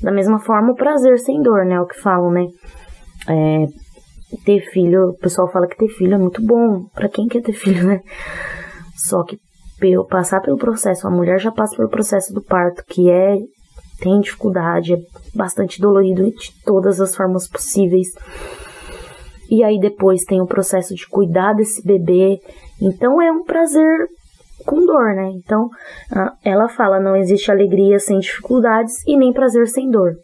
Da 0.00 0.12
mesma 0.12 0.38
forma, 0.38 0.72
o 0.72 0.76
prazer 0.76 1.18
sem 1.18 1.42
dor, 1.42 1.64
né, 1.64 1.74
é 1.74 1.80
o 1.80 1.86
que 1.86 2.00
falam, 2.00 2.30
né? 2.30 2.46
É, 3.28 3.66
ter 4.44 4.60
filho, 4.70 5.10
o 5.10 5.18
pessoal 5.18 5.50
fala 5.50 5.66
que 5.66 5.76
ter 5.76 5.88
filho 5.88 6.14
é 6.14 6.18
muito 6.18 6.44
bom, 6.44 6.84
para 6.94 7.08
quem 7.08 7.26
quer 7.26 7.42
ter 7.42 7.52
filho, 7.52 7.86
né? 7.86 8.00
Só 8.96 9.24
que 9.24 9.38
passar 10.08 10.40
pelo 10.40 10.58
processo, 10.58 11.06
a 11.06 11.10
mulher 11.10 11.38
já 11.40 11.50
passa 11.50 11.74
pelo 11.74 11.88
processo 11.88 12.34
do 12.34 12.42
parto, 12.42 12.84
que 12.86 13.10
é 13.10 13.38
tem 14.00 14.20
dificuldade, 14.20 14.94
é 14.94 14.98
bastante 15.34 15.80
dolorido 15.80 16.24
de 16.30 16.52
todas 16.64 17.00
as 17.00 17.14
formas 17.14 17.48
possíveis. 17.48 18.08
E 19.50 19.64
aí 19.64 19.78
depois 19.80 20.24
tem 20.24 20.40
o 20.40 20.46
processo 20.46 20.94
de 20.94 21.08
cuidar 21.08 21.54
desse 21.54 21.84
bebê. 21.84 22.38
Então 22.80 23.20
é 23.20 23.30
um 23.30 23.44
prazer 23.44 24.08
com 24.64 24.84
dor, 24.84 25.14
né? 25.14 25.30
Então 25.34 25.68
ela 26.44 26.68
fala: 26.68 27.00
não 27.00 27.16
existe 27.16 27.50
alegria 27.50 27.98
sem 27.98 28.18
dificuldades 28.18 28.94
e 29.06 29.16
nem 29.16 29.32
prazer 29.32 29.66
sem 29.68 29.90
dor. 29.90 30.14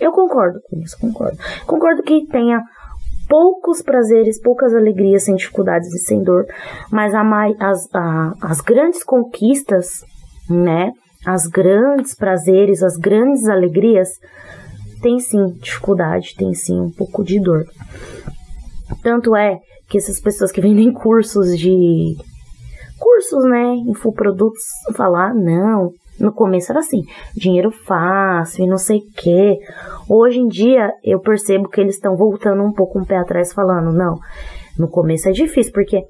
Eu 0.00 0.12
concordo 0.12 0.60
com 0.68 0.78
isso, 0.78 0.96
concordo. 1.00 1.36
Concordo 1.66 2.02
que 2.02 2.26
tenha 2.26 2.62
poucos 3.28 3.82
prazeres, 3.82 4.40
poucas 4.40 4.74
alegrias 4.74 5.24
sem 5.24 5.34
dificuldades 5.34 5.92
e 5.92 5.98
sem 5.98 6.22
dor, 6.22 6.46
mas 6.90 7.14
a, 7.14 7.22
as, 7.60 7.88
a, 7.94 8.32
as 8.40 8.60
grandes 8.60 9.04
conquistas, 9.04 10.02
né? 10.48 10.92
As 11.26 11.46
grandes 11.46 12.14
prazeres, 12.14 12.82
as 12.82 12.96
grandes 12.96 13.46
alegrias, 13.48 14.08
tem 15.02 15.18
sim 15.18 15.46
dificuldade, 15.60 16.34
tem 16.36 16.54
sim 16.54 16.80
um 16.80 16.90
pouco 16.90 17.24
de 17.24 17.40
dor. 17.40 17.64
Tanto 19.02 19.36
é 19.36 19.58
que 19.88 19.98
essas 19.98 20.20
pessoas 20.20 20.52
que 20.52 20.60
vendem 20.60 20.92
cursos 20.92 21.56
de 21.58 22.16
cursos, 22.98 23.44
né, 23.44 23.74
infoprodutos, 23.86 24.62
falar, 24.96 25.34
não, 25.34 25.92
no 26.18 26.32
começo 26.32 26.72
era 26.72 26.80
assim, 26.80 27.02
dinheiro 27.34 27.70
fácil 27.70 28.64
e 28.64 28.68
não 28.68 28.76
sei 28.76 28.98
o 28.98 29.12
que. 29.12 29.58
Hoje 30.08 30.38
em 30.38 30.48
dia 30.48 30.92
eu 31.04 31.20
percebo 31.20 31.68
que 31.68 31.80
eles 31.80 31.94
estão 31.94 32.16
voltando 32.16 32.62
um 32.62 32.72
pouco 32.72 32.98
um 32.98 33.04
pé 33.04 33.16
atrás 33.16 33.52
falando, 33.52 33.92
não, 33.92 34.18
no 34.78 34.88
começo 34.88 35.28
é 35.28 35.32
difícil, 35.32 35.72
porque 35.72 36.02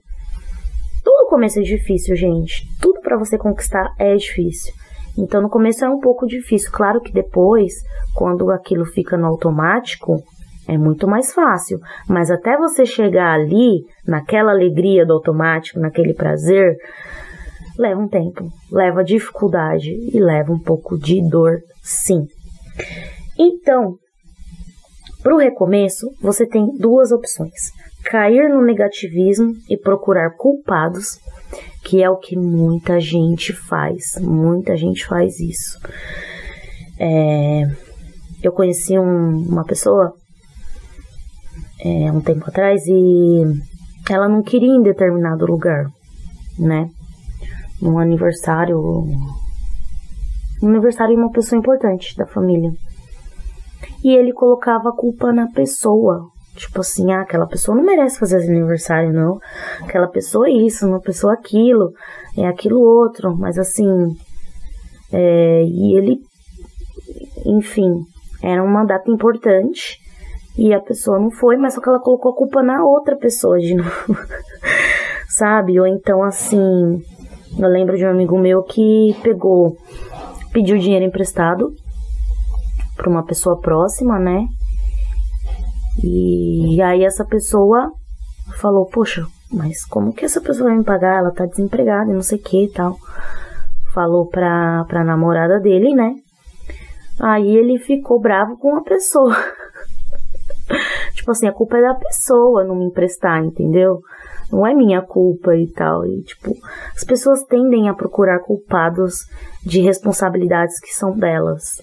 tudo 1.04 1.28
começo 1.28 1.58
é 1.58 1.62
difícil, 1.62 2.16
gente. 2.16 2.66
Tudo 2.80 3.00
para 3.00 3.18
você 3.18 3.36
conquistar 3.36 3.94
é 3.98 4.14
difícil. 4.16 4.72
Então 5.18 5.42
no 5.42 5.50
começo 5.50 5.84
é 5.84 5.88
um 5.88 5.98
pouco 5.98 6.26
difícil. 6.26 6.70
Claro 6.72 7.00
que 7.00 7.12
depois, 7.12 7.75
quando 8.14 8.50
aquilo 8.50 8.84
fica 8.84 9.16
no 9.16 9.26
automático, 9.26 10.22
é 10.68 10.78
muito 10.78 11.08
mais 11.08 11.32
fácil. 11.32 11.80
Mas 12.08 12.30
até 12.30 12.56
você 12.56 12.87
chegar 12.87 13.32
ali, 13.32 13.84
naquela 14.06 14.52
alegria 14.52 15.04
do 15.04 15.14
automático, 15.14 15.80
naquele 15.80 16.14
prazer, 16.14 16.76
leva 17.76 18.00
um 18.00 18.08
tempo, 18.08 18.48
leva 18.70 19.02
dificuldade 19.02 19.90
e 19.90 20.20
leva 20.20 20.52
um 20.52 20.58
pouco 20.58 20.96
de 20.96 21.20
dor, 21.28 21.58
sim. 21.82 22.26
Então, 23.38 23.96
para 25.22 25.34
o 25.34 25.38
recomeço, 25.38 26.08
você 26.20 26.46
tem 26.46 26.66
duas 26.78 27.10
opções: 27.10 27.72
cair 28.04 28.48
no 28.48 28.62
negativismo 28.62 29.52
e 29.68 29.76
procurar 29.76 30.30
culpados 30.37 31.18
que 31.85 32.02
é 32.02 32.11
o 32.11 32.17
que 32.17 32.37
muita 32.37 33.00
gente 33.00 33.52
faz. 33.52 34.19
Muita 34.21 34.76
gente 34.76 35.07
faz 35.07 35.40
isso. 35.40 35.78
É, 36.99 37.62
eu 38.43 38.52
conheci 38.52 38.99
um, 38.99 39.38
uma 39.49 39.64
pessoa 39.64 40.12
é, 41.85 42.11
um 42.12 42.21
tempo 42.21 42.45
atrás 42.49 42.83
e 42.87 43.43
ela 44.11 44.28
não 44.28 44.43
queria 44.43 44.69
ir 44.69 44.78
em 44.78 44.83
determinado 44.83 45.47
lugar, 45.47 45.87
né? 46.59 46.90
Num 47.81 47.99
aniversário. 47.99 48.78
Um 50.62 50.69
aniversário 50.69 51.14
de 51.14 51.21
uma 51.21 51.31
pessoa 51.31 51.59
importante 51.59 52.17
da 52.17 52.26
família. 52.26 52.73
E 54.02 54.12
ele 54.12 54.33
colocava 54.33 54.88
a 54.88 54.97
culpa 54.97 55.33
na 55.33 55.49
pessoa, 55.49 56.28
Tipo 56.58 56.80
assim, 56.80 57.12
ah, 57.12 57.20
aquela 57.20 57.46
pessoa 57.46 57.76
não 57.76 57.84
merece 57.84 58.18
fazer 58.18 58.38
aniversário, 58.38 59.12
não. 59.12 59.40
Aquela 59.80 60.08
pessoa 60.08 60.48
é 60.48 60.52
isso, 60.52 60.88
uma 60.88 61.00
pessoa 61.00 61.32
aquilo, 61.32 61.92
é 62.36 62.46
aquilo 62.48 62.80
outro. 62.80 63.36
Mas 63.36 63.56
assim, 63.58 63.88
é, 65.12 65.62
e 65.64 65.96
ele, 65.96 66.18
enfim, 67.46 68.04
era 68.42 68.60
uma 68.60 68.84
data 68.84 69.08
importante 69.08 70.00
e 70.56 70.74
a 70.74 70.80
pessoa 70.80 71.20
não 71.20 71.30
foi, 71.30 71.56
mas 71.56 71.74
só 71.74 71.80
que 71.80 71.88
ela 71.88 72.00
colocou 72.00 72.32
a 72.32 72.36
culpa 72.36 72.60
na 72.60 72.84
outra 72.84 73.16
pessoa 73.16 73.60
de 73.60 73.74
novo. 73.78 74.16
sabe? 75.28 75.78
Ou 75.78 75.86
então 75.86 76.24
assim, 76.24 77.00
eu 77.56 77.68
lembro 77.68 77.96
de 77.96 78.04
um 78.04 78.10
amigo 78.10 78.36
meu 78.36 78.64
que 78.64 79.16
pegou, 79.22 79.76
pediu 80.52 80.76
dinheiro 80.76 81.04
emprestado 81.04 81.72
para 82.96 83.08
uma 83.08 83.24
pessoa 83.24 83.60
próxima, 83.60 84.18
né? 84.18 84.48
E 86.02 86.81
aí 86.81 87.05
essa 87.05 87.25
pessoa 87.25 87.90
falou, 88.57 88.87
poxa, 88.87 89.26
mas 89.52 89.85
como 89.87 90.12
que 90.12 90.25
essa 90.25 90.40
pessoa 90.40 90.69
vai 90.69 90.78
me 90.78 90.85
pagar? 90.85 91.19
Ela 91.19 91.31
tá 91.31 91.47
desempregada 91.47 92.11
e 92.11 92.14
não 92.14 92.23
sei 92.23 92.38
o 92.38 92.43
que 92.43 92.64
e 92.64 92.73
tal. 92.73 92.97
Falou 93.93 94.26
pra, 94.26 94.85
pra 94.87 95.05
namorada 95.05 95.59
dele, 95.59 95.95
né? 95.95 96.14
Aí 97.21 97.57
ele 97.57 97.78
ficou 97.78 98.21
bravo 98.21 98.57
com 98.59 98.76
a 98.76 98.83
pessoa. 98.83 99.35
tipo 101.14 101.31
assim, 101.31 101.49
a 101.49 101.52
culpa 101.52 101.78
é 101.78 101.83
da 101.83 101.95
pessoa 101.95 102.64
não 102.64 102.76
me 102.76 102.85
emprestar, 102.85 103.43
entendeu? 103.43 104.00
Não 104.52 104.67
é 104.67 104.75
minha 104.75 105.02
culpa 105.02 105.57
e 105.57 105.67
tal. 105.67 106.07
E, 106.07 106.23
tipo, 106.23 106.55
as 106.95 107.05
pessoas 107.05 107.43
tendem 107.45 107.88
a 107.88 107.95
procurar 107.95 108.38
culpados 108.40 109.26
de 109.64 109.81
responsabilidades 109.81 110.78
que 110.81 110.95
são 110.95 111.17
delas. 111.17 111.83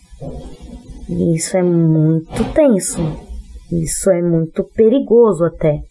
E 1.09 1.35
isso 1.35 1.57
é 1.57 1.61
muito 1.63 2.53
tenso. 2.53 3.01
Isso 3.71 4.09
é 4.09 4.21
muito 4.21 4.63
perigoso 4.63 5.43
até. 5.45 5.81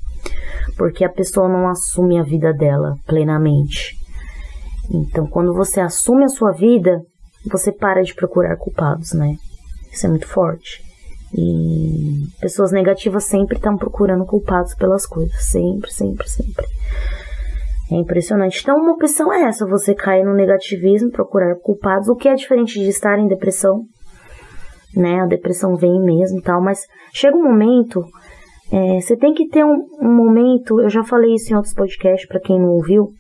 Porque 0.77 1.05
a 1.05 1.09
pessoa 1.09 1.49
não 1.49 1.69
assume 1.69 2.19
a 2.19 2.23
vida 2.23 2.53
dela 2.53 2.95
plenamente. 3.07 3.97
Então, 4.91 5.27
quando 5.27 5.53
você 5.53 5.81
assume 5.81 6.25
a 6.25 6.29
sua 6.29 6.53
vida, 6.53 7.01
você 7.51 7.73
para 7.73 8.03
de 8.03 8.15
procurar 8.15 8.57
culpados, 8.57 9.13
né? 9.13 9.37
Isso 9.93 10.07
é 10.07 10.11
muito 10.11 10.27
forte. 10.27 10.83
E 11.37 12.27
pessoas 12.41 12.71
negativas 12.71 13.25
sempre 13.25 13.57
estão 13.57 13.77
procurando 13.77 14.25
culpados 14.25 14.75
pelas 14.75 15.07
coisas. 15.07 15.45
Sempre, 15.45 15.93
sempre, 15.93 16.29
sempre. 16.29 16.67
É 17.91 17.97
impressionante. 17.97 18.61
Então, 18.63 18.77
uma 18.77 18.93
opção 18.93 19.33
é 19.33 19.43
essa: 19.43 19.67
você 19.67 19.95
cair 19.95 20.25
no 20.25 20.35
negativismo, 20.35 21.11
procurar 21.11 21.55
culpados, 21.57 22.09
o 22.09 22.15
que 22.15 22.29
é 22.29 22.35
diferente 22.35 22.79
de 22.79 22.89
estar 22.89 23.19
em 23.19 23.29
depressão. 23.29 23.85
Né? 24.97 25.21
A 25.21 25.27
depressão 25.27 25.77
vem 25.77 26.01
mesmo 26.01 26.39
e 26.39 26.43
tal, 26.43 26.61
mas 26.63 26.81
chega 27.13 27.37
um 27.37 27.43
momento. 27.43 28.05
É, 28.73 29.01
você 29.01 29.17
tem 29.17 29.35
que 29.35 29.49
ter 29.49 29.65
um, 29.65 29.87
um 30.01 30.13
momento. 30.13 30.81
Eu 30.81 30.89
já 30.89 31.05
falei 31.05 31.35
isso 31.35 31.53
em 31.53 31.57
outros 31.57 31.75
podcasts, 31.75 32.29
para 32.29 32.41
quem 32.41 32.59
não 32.59 32.71
ouviu. 32.71 33.13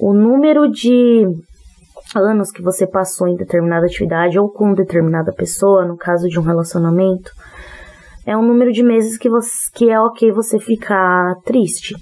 O 0.00 0.12
número 0.12 0.70
de 0.70 1.24
anos 2.14 2.50
que 2.50 2.62
você 2.62 2.86
passou 2.86 3.28
em 3.28 3.36
determinada 3.36 3.86
atividade 3.86 4.38
ou 4.38 4.50
com 4.50 4.74
determinada 4.74 5.32
pessoa, 5.32 5.84
no 5.84 5.96
caso 5.96 6.28
de 6.28 6.38
um 6.38 6.42
relacionamento, 6.42 7.30
é 8.26 8.36
um 8.36 8.42
número 8.42 8.72
de 8.72 8.82
meses 8.82 9.16
que, 9.16 9.28
você, 9.28 9.50
que 9.74 9.90
é 9.90 10.00
ok 10.00 10.30
você 10.32 10.58
ficar 10.58 11.34
triste. 11.44 11.94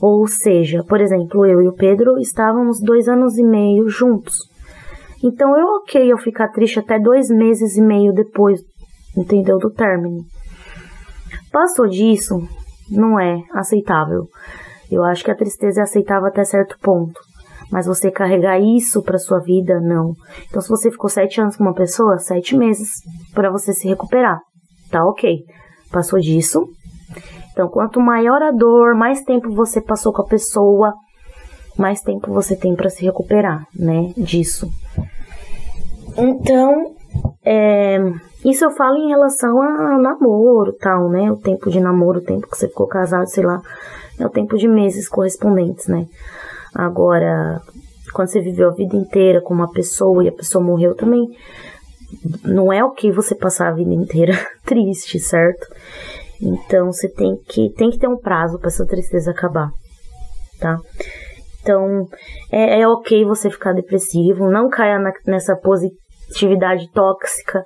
Ou 0.00 0.26
seja, 0.26 0.82
por 0.84 1.00
exemplo, 1.00 1.46
eu 1.46 1.62
e 1.62 1.68
o 1.68 1.72
Pedro 1.72 2.18
estávamos 2.18 2.80
dois 2.80 3.08
anos 3.08 3.38
e 3.38 3.44
meio 3.44 3.88
juntos. 3.88 4.51
Então 5.22 5.56
é 5.56 5.64
ok 5.64 6.12
eu 6.12 6.18
ficar 6.18 6.48
triste 6.48 6.78
até 6.78 6.98
dois 6.98 7.28
meses 7.28 7.76
e 7.76 7.80
meio 7.80 8.12
depois, 8.12 8.60
entendeu? 9.16 9.58
Do 9.58 9.70
término. 9.70 10.24
Passou 11.52 11.86
disso, 11.86 12.42
não 12.90 13.18
é 13.18 13.42
aceitável. 13.52 14.26
Eu 14.90 15.04
acho 15.04 15.24
que 15.24 15.30
a 15.30 15.36
tristeza 15.36 15.80
é 15.80 15.82
aceitável 15.84 16.28
até 16.28 16.44
certo 16.44 16.76
ponto. 16.80 17.18
Mas 17.70 17.86
você 17.86 18.10
carregar 18.10 18.60
isso 18.60 19.02
para 19.02 19.18
sua 19.18 19.38
vida, 19.38 19.80
não. 19.80 20.12
Então, 20.48 20.60
se 20.60 20.68
você 20.68 20.90
ficou 20.90 21.08
sete 21.08 21.40
anos 21.40 21.56
com 21.56 21.64
uma 21.64 21.72
pessoa, 21.72 22.18
sete 22.18 22.54
meses 22.54 22.88
para 23.32 23.50
você 23.50 23.72
se 23.72 23.88
recuperar. 23.88 24.38
Tá 24.90 25.02
ok. 25.06 25.38
Passou 25.90 26.18
disso. 26.18 26.68
Então, 27.50 27.68
quanto 27.68 27.98
maior 27.98 28.42
a 28.42 28.50
dor, 28.50 28.94
mais 28.94 29.22
tempo 29.22 29.50
você 29.54 29.80
passou 29.80 30.12
com 30.12 30.20
a 30.20 30.26
pessoa, 30.26 30.92
mais 31.78 32.02
tempo 32.02 32.30
você 32.30 32.54
tem 32.54 32.74
para 32.74 32.90
se 32.90 33.02
recuperar, 33.04 33.66
né? 33.74 34.12
Disso. 34.18 34.70
Então, 36.16 36.94
é, 37.44 37.98
isso 38.44 38.64
eu 38.64 38.70
falo 38.70 38.96
em 38.96 39.08
relação 39.08 39.60
a 39.60 39.98
namoro, 39.98 40.72
tal, 40.74 41.08
né? 41.08 41.30
O 41.30 41.36
tempo 41.36 41.70
de 41.70 41.80
namoro, 41.80 42.18
o 42.18 42.24
tempo 42.24 42.48
que 42.48 42.56
você 42.56 42.68
ficou 42.68 42.86
casado, 42.86 43.26
sei 43.28 43.44
lá, 43.44 43.60
é 44.18 44.26
o 44.26 44.30
tempo 44.30 44.56
de 44.56 44.68
meses 44.68 45.08
correspondentes, 45.08 45.86
né? 45.86 46.06
Agora, 46.74 47.60
quando 48.12 48.28
você 48.28 48.40
viveu 48.40 48.68
a 48.68 48.74
vida 48.74 48.96
inteira 48.96 49.40
com 49.40 49.54
uma 49.54 49.70
pessoa 49.70 50.24
e 50.24 50.28
a 50.28 50.32
pessoa 50.32 50.64
morreu 50.64 50.94
também, 50.94 51.26
não 52.44 52.72
é 52.72 52.84
o 52.84 52.90
que 52.90 53.10
você 53.10 53.34
passar 53.34 53.68
a 53.68 53.74
vida 53.74 53.92
inteira 53.92 54.34
triste, 54.64 55.18
certo? 55.18 55.66
Então 56.40 56.92
você 56.92 57.08
tem 57.08 57.36
que 57.48 57.72
tem 57.74 57.90
que 57.90 57.98
ter 57.98 58.08
um 58.08 58.18
prazo 58.18 58.58
para 58.58 58.68
essa 58.68 58.84
tristeza 58.84 59.30
acabar, 59.30 59.70
tá? 60.58 60.78
Então 61.60 62.08
é, 62.50 62.80
é 62.80 62.88
ok 62.88 63.24
você 63.24 63.48
ficar 63.48 63.72
depressivo, 63.72 64.50
não 64.50 64.68
caia 64.68 64.98
na, 64.98 65.12
nessa 65.26 65.56
positividade 66.32 66.90
tóxica, 66.92 67.62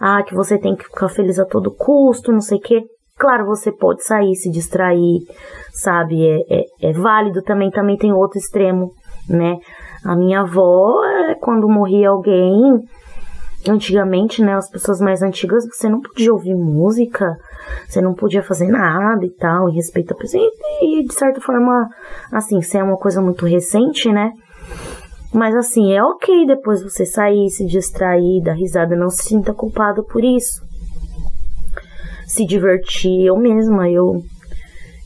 ah, 0.00 0.22
que 0.22 0.34
você 0.34 0.58
tem 0.58 0.74
que 0.74 0.84
ficar 0.84 1.08
feliz 1.08 1.38
a 1.38 1.44
todo 1.44 1.74
custo, 1.74 2.32
não 2.32 2.40
sei 2.40 2.58
o 2.58 2.60
quê. 2.60 2.82
Claro, 3.16 3.46
você 3.46 3.70
pode 3.70 4.02
sair, 4.02 4.34
se 4.34 4.50
distrair, 4.50 5.20
sabe? 5.72 6.26
É, 6.26 6.60
é, 6.60 6.64
é 6.90 6.92
válido 6.92 7.42
também. 7.42 7.70
Também 7.70 7.96
tem 7.96 8.12
outro 8.12 8.38
extremo, 8.38 8.92
né? 9.28 9.58
A 10.04 10.16
minha 10.16 10.40
avó, 10.40 11.04
é, 11.04 11.34
quando 11.34 11.68
morria 11.68 12.08
alguém, 12.08 12.82
antigamente, 13.68 14.42
né? 14.42 14.54
As 14.54 14.70
pessoas 14.70 15.00
mais 15.00 15.22
antigas, 15.22 15.66
você 15.66 15.86
não 15.86 16.00
podia 16.00 16.32
ouvir 16.32 16.54
música, 16.54 17.36
você 17.86 18.00
não 18.00 18.14
podia 18.14 18.42
fazer 18.42 18.68
nada 18.68 19.24
e 19.24 19.30
tal, 19.34 19.68
em 19.68 19.74
respeito 19.74 20.14
à 20.14 20.16
pessoa. 20.16 20.42
E, 20.42 21.00
e 21.00 21.04
de 21.04 21.12
certa 21.12 21.42
forma, 21.42 21.88
assim, 22.32 22.62
se 22.62 22.78
é 22.78 22.82
uma 22.82 22.96
coisa 22.96 23.20
muito 23.20 23.44
recente, 23.44 24.10
né? 24.10 24.32
Mas 25.32 25.54
assim, 25.54 25.92
é 25.92 26.02
ok 26.02 26.46
depois 26.46 26.82
você 26.82 27.06
sair, 27.06 27.48
se 27.50 27.64
distrair, 27.66 28.42
dar 28.42 28.54
risada, 28.54 28.96
não 28.96 29.10
se 29.10 29.22
sinta 29.22 29.54
culpado 29.54 30.02
por 30.04 30.24
isso 30.24 30.68
se 32.30 32.46
divertir 32.46 33.26
eu 33.26 33.36
mesma, 33.36 33.90
eu 33.90 34.22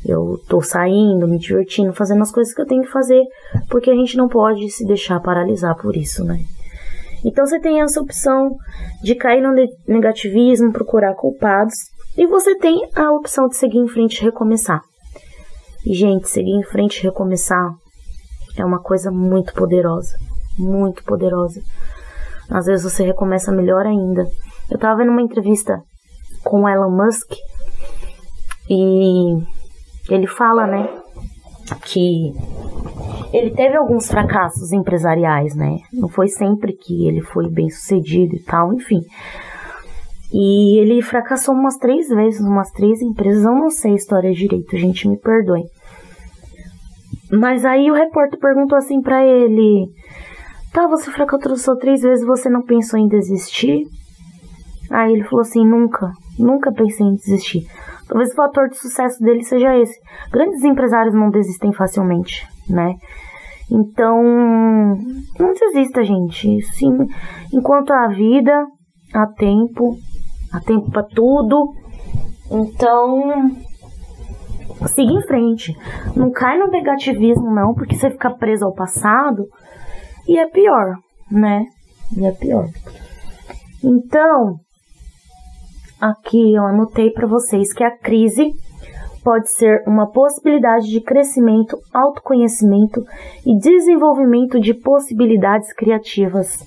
eu 0.07 0.39
tô 0.47 0.61
saindo, 0.61 1.27
me 1.27 1.39
divertindo, 1.39 1.95
fazendo 1.95 2.21
as 2.21 2.31
coisas 2.31 2.53
que 2.53 2.61
eu 2.61 2.67
tenho 2.67 2.83
que 2.83 2.93
fazer, 2.93 3.23
porque 3.71 3.91
a 3.91 3.95
gente 3.95 4.19
não 4.19 4.29
pode 4.29 4.71
se 4.71 4.85
deixar 4.85 5.19
paralisar 5.19 5.75
por 5.77 5.97
isso, 5.97 6.23
né? 6.23 6.41
Então 7.25 7.47
você 7.47 7.59
tem 7.59 7.81
essa 7.81 8.03
opção 8.03 8.55
de 9.03 9.15
cair 9.15 9.41
no 9.41 9.55
negativismo, 9.89 10.71
procurar 10.71 11.15
culpados, 11.15 11.75
e 12.19 12.27
você 12.27 12.55
tem 12.55 12.87
a 12.95 13.11
opção 13.13 13.49
de 13.49 13.57
seguir 13.57 13.79
em 13.79 13.89
frente 13.89 14.19
e 14.19 14.25
recomeçar. 14.25 14.83
E 15.87 15.95
gente, 15.95 16.29
seguir 16.29 16.53
em 16.53 16.63
frente 16.63 16.99
e 16.99 17.05
recomeçar 17.05 17.75
é 18.57 18.65
uma 18.65 18.81
coisa 18.81 19.11
muito 19.11 19.53
poderosa, 19.55 20.17
muito 20.59 21.03
poderosa. 21.05 21.61
Às 22.51 22.67
vezes 22.67 22.85
você 22.85 23.05
recomeça 23.05 23.51
melhor 23.51 23.87
ainda. 23.87 24.27
Eu 24.71 24.79
tava 24.79 24.99
vendo 24.99 25.11
uma 25.11 25.23
entrevista 25.23 25.83
com 26.43 26.69
Elon 26.69 26.91
Musk 26.91 27.33
e 28.69 29.43
ele 30.11 30.27
fala, 30.27 30.67
né, 30.67 30.89
que 31.83 32.35
ele 33.33 33.51
teve 33.51 33.77
alguns 33.77 34.07
fracassos 34.07 34.73
empresariais, 34.73 35.55
né? 35.55 35.79
Não 35.93 36.09
foi 36.09 36.29
sempre 36.29 36.73
que 36.75 37.07
ele 37.09 37.21
foi 37.23 37.49
bem 37.49 37.69
sucedido 37.71 38.37
e 38.37 38.41
tal, 38.41 38.73
enfim. 38.73 39.01
E 40.33 40.79
ele 40.81 41.01
fracassou 41.03 41.55
umas 41.55 41.77
três 41.77 42.09
vezes, 42.09 42.41
umas 42.41 42.71
três 42.71 43.01
empresas. 43.01 43.45
Eu 43.45 43.55
não 43.55 43.71
sei 43.71 43.93
a 43.93 43.97
história 43.97 44.33
direito, 44.33 44.77
gente, 44.77 45.09
me 45.09 45.17
perdoe. 45.17 45.63
Mas 47.39 47.65
aí 47.65 47.91
o 47.91 47.95
repórter 47.95 48.39
perguntou 48.39 48.79
assim 48.79 49.01
para 49.01 49.25
ele: 49.25 49.89
Tá, 50.73 50.87
você 50.87 51.11
fracassou 51.11 51.77
três 51.77 52.03
vezes, 52.03 52.27
você 52.27 52.49
não 52.49 52.63
pensou 52.63 52.99
em 52.99 53.09
desistir? 53.09 53.85
Aí 54.91 55.13
ele 55.13 55.25
falou 55.25 55.41
assim: 55.41 55.67
Nunca. 55.67 56.13
Nunca 56.39 56.73
pensei 56.73 57.07
em 57.07 57.15
desistir. 57.15 57.67
Talvez 58.09 58.31
o 58.33 58.35
fator 58.35 58.69
de 58.69 58.77
sucesso 58.77 59.23
dele 59.23 59.43
seja 59.43 59.77
esse. 59.79 59.99
Grandes 60.31 60.63
empresários 60.65 61.15
não 61.15 61.31
desistem 61.31 61.73
facilmente, 61.73 62.47
né? 62.69 62.95
Então, 63.71 64.23
não 65.39 65.53
desista, 65.53 66.03
gente. 66.03 66.61
Sim, 66.63 67.07
enquanto 67.53 67.93
há 67.93 68.09
vida, 68.09 68.67
há 69.15 69.27
tempo, 69.27 69.97
há 70.53 70.61
tempo 70.61 70.91
para 70.91 71.03
tudo. 71.05 71.73
Então, 72.51 73.51
siga 74.89 75.13
em 75.13 75.23
frente. 75.23 75.77
Não 76.17 76.31
cai 76.31 76.59
no 76.59 76.69
negativismo, 76.69 77.55
não, 77.55 77.75
porque 77.75 77.95
você 77.95 78.11
fica 78.11 78.31
preso 78.31 78.65
ao 78.65 78.75
passado 78.75 79.45
e 80.29 80.39
é 80.39 80.47
pior, 80.47 80.97
né? 81.31 81.65
E 82.17 82.25
é 82.25 82.33
pior. 82.33 82.67
Então, 83.83 84.57
aqui 86.01 86.55
eu 86.55 86.65
anotei 86.67 87.11
para 87.11 87.27
vocês 87.27 87.73
que 87.73 87.85
a 87.85 87.97
crise 87.97 88.53
pode 89.25 89.51
ser 89.51 89.83
uma 89.87 90.11
possibilidade 90.11 90.89
de 90.89 91.01
crescimento, 91.01 91.79
autoconhecimento 91.93 93.03
e 93.45 93.59
desenvolvimento 93.59 94.61
de 94.61 94.75
possibilidades 94.75 95.73
criativas. 95.73 96.59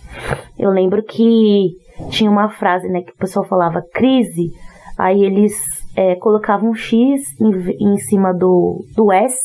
Eu 0.58 0.72
lembro 0.72 1.04
que 1.04 1.76
tinha 2.10 2.32
uma 2.32 2.50
frase, 2.50 2.90
né, 2.90 3.02
que 3.02 3.12
o 3.12 3.18
pessoal 3.18 3.46
falava 3.46 3.84
crise, 3.94 4.52
aí 4.98 5.24
eles 5.24 5.77
é, 5.98 6.16
colocavam 6.16 6.70
um 6.70 6.76
X 6.76 7.22
em, 7.42 7.94
em 7.94 7.98
cima 7.98 8.32
do, 8.32 8.86
do 8.96 9.12
S 9.12 9.36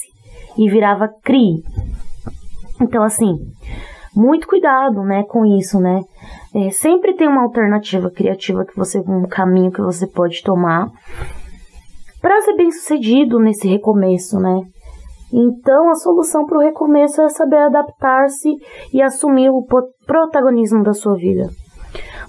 e 0.58 0.68
virava 0.68 1.08
CRI. 1.24 1.64
Então, 2.78 3.02
assim, 3.02 3.38
muito 4.14 4.46
cuidado, 4.46 5.02
né, 5.02 5.24
com 5.24 5.46
isso, 5.46 5.80
né? 5.80 6.02
É, 6.54 6.70
sempre 6.70 7.14
tem 7.14 7.26
uma 7.26 7.42
alternativa 7.42 8.10
criativa 8.10 8.66
que 8.66 8.76
você, 8.76 8.98
um 9.00 9.26
caminho 9.26 9.72
que 9.72 9.80
você 9.80 10.06
pode 10.06 10.42
tomar 10.42 10.90
para 12.20 12.42
ser 12.42 12.54
bem 12.54 12.70
sucedido 12.70 13.38
nesse 13.38 13.66
recomeço, 13.66 14.38
né? 14.38 14.60
Então, 15.32 15.88
a 15.88 15.94
solução 15.94 16.44
para 16.44 16.58
o 16.58 16.60
recomeço 16.60 17.22
é 17.22 17.30
saber 17.30 17.56
adaptar-se 17.56 18.54
e 18.92 19.00
assumir 19.00 19.48
o 19.48 19.66
protagonismo 20.06 20.82
da 20.82 20.92
sua 20.92 21.16
vida. 21.16 21.48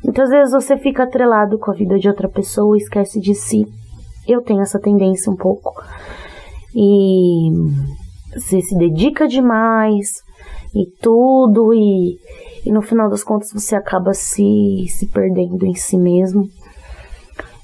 Muitas 0.01 0.29
vezes 0.29 0.53
você 0.53 0.77
fica 0.77 1.03
atrelado 1.03 1.59
com 1.59 1.71
a 1.71 1.73
vida 1.73 1.99
de 1.99 2.07
outra 2.07 2.29
pessoa 2.29 2.77
e 2.77 2.81
esquece 2.81 3.19
de 3.19 3.35
si. 3.35 3.65
Eu 4.27 4.41
tenho 4.41 4.61
essa 4.61 4.79
tendência 4.79 5.31
um 5.31 5.35
pouco. 5.35 5.73
E 6.75 7.49
você 8.33 8.61
se 8.61 8.75
dedica 8.77 9.27
demais 9.27 10.23
e 10.73 10.87
tudo, 11.01 11.73
e, 11.73 12.17
e 12.65 12.71
no 12.71 12.81
final 12.81 13.09
das 13.09 13.23
contas 13.23 13.51
você 13.53 13.75
acaba 13.75 14.13
se, 14.13 14.87
se 14.89 15.07
perdendo 15.07 15.65
em 15.65 15.75
si 15.75 15.97
mesmo. 15.97 16.47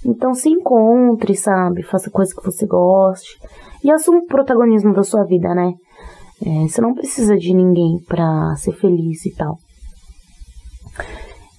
Então 0.05 0.33
se 0.33 0.49
encontre, 0.49 1.35
sabe? 1.35 1.83
Faça 1.83 2.09
coisa 2.09 2.33
que 2.33 2.43
você 2.43 2.65
goste 2.65 3.37
e 3.83 3.91
assuma 3.91 4.19
o 4.19 4.25
protagonismo 4.25 4.93
da 4.93 5.03
sua 5.03 5.23
vida, 5.23 5.53
né? 5.53 5.73
É, 6.45 6.67
você 6.67 6.79
não 6.79 6.93
precisa 6.93 7.35
de 7.35 7.53
ninguém 7.53 7.99
para 8.07 8.55
ser 8.55 8.73
feliz 8.73 9.25
e 9.25 9.35
tal. 9.35 9.57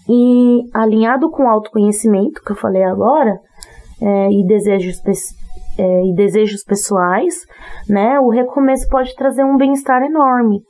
E 0.08 0.62
alinhado 0.72 1.30
com 1.30 1.44
o 1.44 1.48
autoconhecimento 1.48 2.42
que 2.42 2.52
eu 2.52 2.56
falei 2.56 2.82
agora, 2.82 3.38
é, 4.00 4.30
e, 4.30 4.44
desejos, 4.46 5.00
é, 5.78 6.04
e 6.04 6.14
desejos 6.14 6.64
pessoais, 6.64 7.34
né? 7.88 8.18
O 8.20 8.30
recomeço 8.30 8.88
pode 8.88 9.14
trazer 9.14 9.44
um 9.44 9.56
bem-estar 9.56 10.02
enorme. 10.02 10.62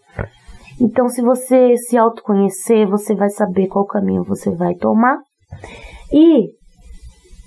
Então, 0.81 1.09
se 1.09 1.21
você 1.21 1.77
se 1.77 1.97
autoconhecer, 1.99 2.88
você 2.88 3.14
vai 3.14 3.29
saber 3.29 3.69
qual 3.69 3.87
caminho 3.87 4.25
você 4.25 4.51
vai 4.51 4.75
tomar. 4.75 5.19
E 6.12 6.49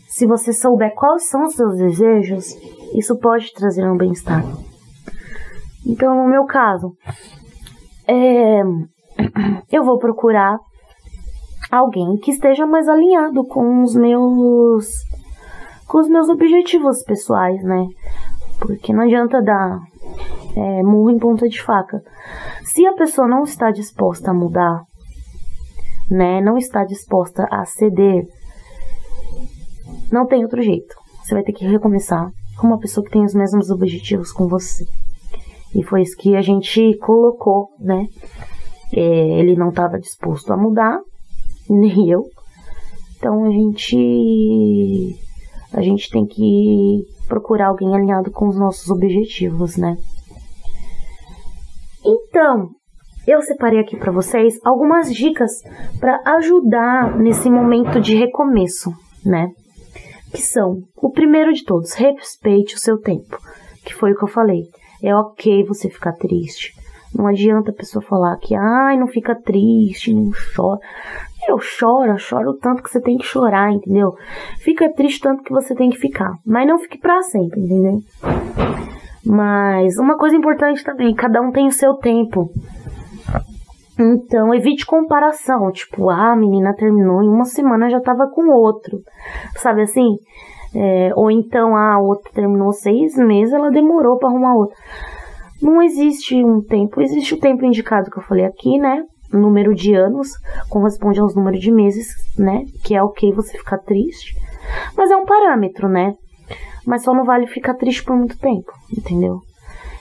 se 0.08 0.28
você 0.28 0.54
souber 0.54 0.94
quais 0.94 1.28
são 1.28 1.44
os 1.44 1.56
seus 1.56 1.76
desejos, 1.78 2.56
isso 2.96 3.18
pode 3.18 3.52
trazer 3.54 3.90
um 3.90 3.98
bem-estar. 3.98 4.44
Então, 5.86 6.16
no 6.16 6.30
meu 6.30 6.46
caso, 6.46 6.94
é, 8.08 8.62
eu 9.72 9.84
vou 9.84 9.98
procurar 9.98 10.58
alguém 11.72 12.18
que 12.22 12.30
esteja 12.30 12.68
mais 12.68 12.88
alinhado 12.88 13.44
com 13.48 13.82
os 13.82 13.96
meus 13.96 14.86
com 15.94 16.00
os 16.00 16.10
meus 16.10 16.28
objetivos 16.28 17.04
pessoais, 17.04 17.64
né? 17.64 17.86
Porque 18.58 18.92
não 18.92 19.04
adianta 19.04 19.44
dar 19.44 19.80
é, 20.56 20.82
murro 20.82 21.12
em 21.12 21.20
ponta 21.20 21.48
de 21.48 21.62
faca. 21.62 22.02
Se 22.64 22.84
a 22.88 22.94
pessoa 22.94 23.28
não 23.28 23.44
está 23.44 23.70
disposta 23.70 24.32
a 24.32 24.34
mudar, 24.34 24.82
né? 26.10 26.42
Não 26.42 26.58
está 26.58 26.84
disposta 26.84 27.46
a 27.52 27.64
ceder, 27.66 28.26
não 30.12 30.26
tem 30.26 30.42
outro 30.44 30.64
jeito. 30.64 30.96
Você 31.22 31.36
vai 31.36 31.44
ter 31.44 31.54
que 31.54 31.64
recomeçar 31.64 32.28
com 32.58 32.66
uma 32.66 32.80
pessoa 32.80 33.06
que 33.06 33.12
tem 33.12 33.24
os 33.24 33.36
mesmos 33.36 33.70
objetivos 33.70 34.32
com 34.32 34.48
você. 34.48 34.86
E 35.76 35.84
foi 35.84 36.02
isso 36.02 36.18
que 36.18 36.36
a 36.36 36.42
gente 36.42 36.98
colocou, 36.98 37.70
né? 37.80 38.08
É, 38.92 39.40
ele 39.40 39.56
não 39.56 39.70
estava 39.70 40.00
disposto 40.00 40.52
a 40.52 40.58
mudar, 40.58 41.00
nem 41.70 42.10
eu. 42.10 42.24
Então 43.16 43.46
a 43.46 43.52
gente 43.52 45.20
a 45.74 45.82
gente 45.82 46.10
tem 46.10 46.26
que 46.26 47.04
procurar 47.28 47.68
alguém 47.68 47.94
alinhado 47.94 48.32
com 48.32 48.48
os 48.48 48.58
nossos 48.58 48.90
objetivos, 48.90 49.76
né? 49.78 49.98
Então, 52.06 52.70
eu 53.26 53.42
separei 53.42 53.80
aqui 53.80 53.98
para 53.98 54.12
vocês 54.12 54.60
algumas 54.64 55.14
dicas 55.14 55.52
para 56.00 56.22
ajudar 56.38 57.18
nesse 57.18 57.50
momento 57.50 58.00
de 58.00 58.16
recomeço, 58.16 58.92
né? 59.26 59.48
Que 60.32 60.42
são, 60.42 60.82
o 60.98 61.10
primeiro 61.10 61.54
de 61.54 61.64
todos, 61.64 61.94
respeite 61.94 62.76
o 62.76 62.80
seu 62.80 63.00
tempo, 63.00 63.38
que 63.86 63.94
foi 63.94 64.12
o 64.12 64.18
que 64.18 64.24
eu 64.24 64.28
falei. 64.28 64.64
É 65.02 65.16
ok 65.16 65.64
você 65.64 65.90
ficar 65.90 66.14
triste. 66.14 66.74
Não 67.16 67.28
adianta 67.28 67.72
a 67.72 67.76
pessoa 67.76 68.04
falar 68.04 68.36
que, 68.38 68.56
ai, 68.56 68.98
não 68.98 69.08
fica 69.08 69.36
triste, 69.36 70.14
não 70.14 70.32
chora. 70.56 70.80
Eu 71.48 71.60
choro, 71.60 72.18
choro 72.18 72.52
o 72.52 72.58
tanto 72.58 72.82
que 72.82 72.90
você 72.90 73.02
tem 73.02 73.18
que 73.18 73.26
chorar, 73.26 73.72
entendeu? 73.72 74.14
Fica 74.60 74.92
triste 74.94 75.22
tanto 75.22 75.44
que 75.44 75.52
você 75.52 75.76
tem 75.76 75.90
que 75.90 75.98
ficar. 75.98 76.32
Mas 76.46 76.68
não 76.68 76.80
fique 76.80 76.98
pra 76.98 77.22
sempre, 77.22 77.60
entendeu? 77.60 78.00
Mas 79.26 79.98
uma 79.98 80.18
coisa 80.18 80.36
importante 80.36 80.84
também, 80.84 81.14
cada 81.14 81.42
um 81.42 81.52
tem 81.52 81.68
o 81.68 81.72
seu 81.72 81.96
tempo. 81.96 82.50
Então, 84.00 84.54
evite 84.54 84.86
comparação. 84.86 85.72
Tipo, 85.72 86.10
ah, 86.10 86.32
a 86.32 86.36
menina 86.36 86.74
terminou 86.76 87.22
em 87.22 87.30
uma 87.30 87.46
semana 87.46 87.90
já 87.90 88.00
tava 88.00 88.28
com 88.30 88.50
outro. 88.50 89.00
Sabe 89.56 89.84
assim? 89.84 90.18
É, 90.76 91.12
ou 91.16 91.30
então, 91.30 91.76
ah, 91.76 91.96
a 91.96 92.00
outra 92.00 92.32
terminou 92.34 92.72
seis 92.72 93.16
meses, 93.16 93.54
ela 93.54 93.70
demorou 93.70 94.18
para 94.18 94.30
arrumar 94.30 94.56
outra. 94.56 94.76
Não 95.62 95.82
existe 95.82 96.44
um 96.44 96.62
tempo, 96.62 97.02
existe 97.02 97.36
o 97.36 97.40
tempo 97.40 97.66
indicado 97.66 98.10
que 98.10 98.18
eu 98.18 98.24
falei 98.24 98.46
aqui, 98.46 98.80
né? 98.80 99.04
Número 99.40 99.74
de 99.74 99.94
anos 99.94 100.30
corresponde 100.70 101.20
aos 101.20 101.36
números 101.36 101.60
de 101.60 101.72
meses, 101.72 102.08
né? 102.38 102.66
Que 102.84 102.96
é 102.96 103.04
ok 103.04 103.32
você 103.34 103.58
ficar 103.58 103.80
triste. 103.80 104.36
Mas 104.96 105.12
é 105.12 105.16
um 105.16 105.26
parâmetro, 105.26 105.90
né? 105.90 106.16
Mas 106.86 107.04
só 107.04 107.14
não 107.14 107.24
vale 107.24 107.48
ficar 107.48 107.76
triste 107.76 108.04
por 108.04 108.16
muito 108.16 108.38
tempo, 108.38 108.72
entendeu? 108.96 109.42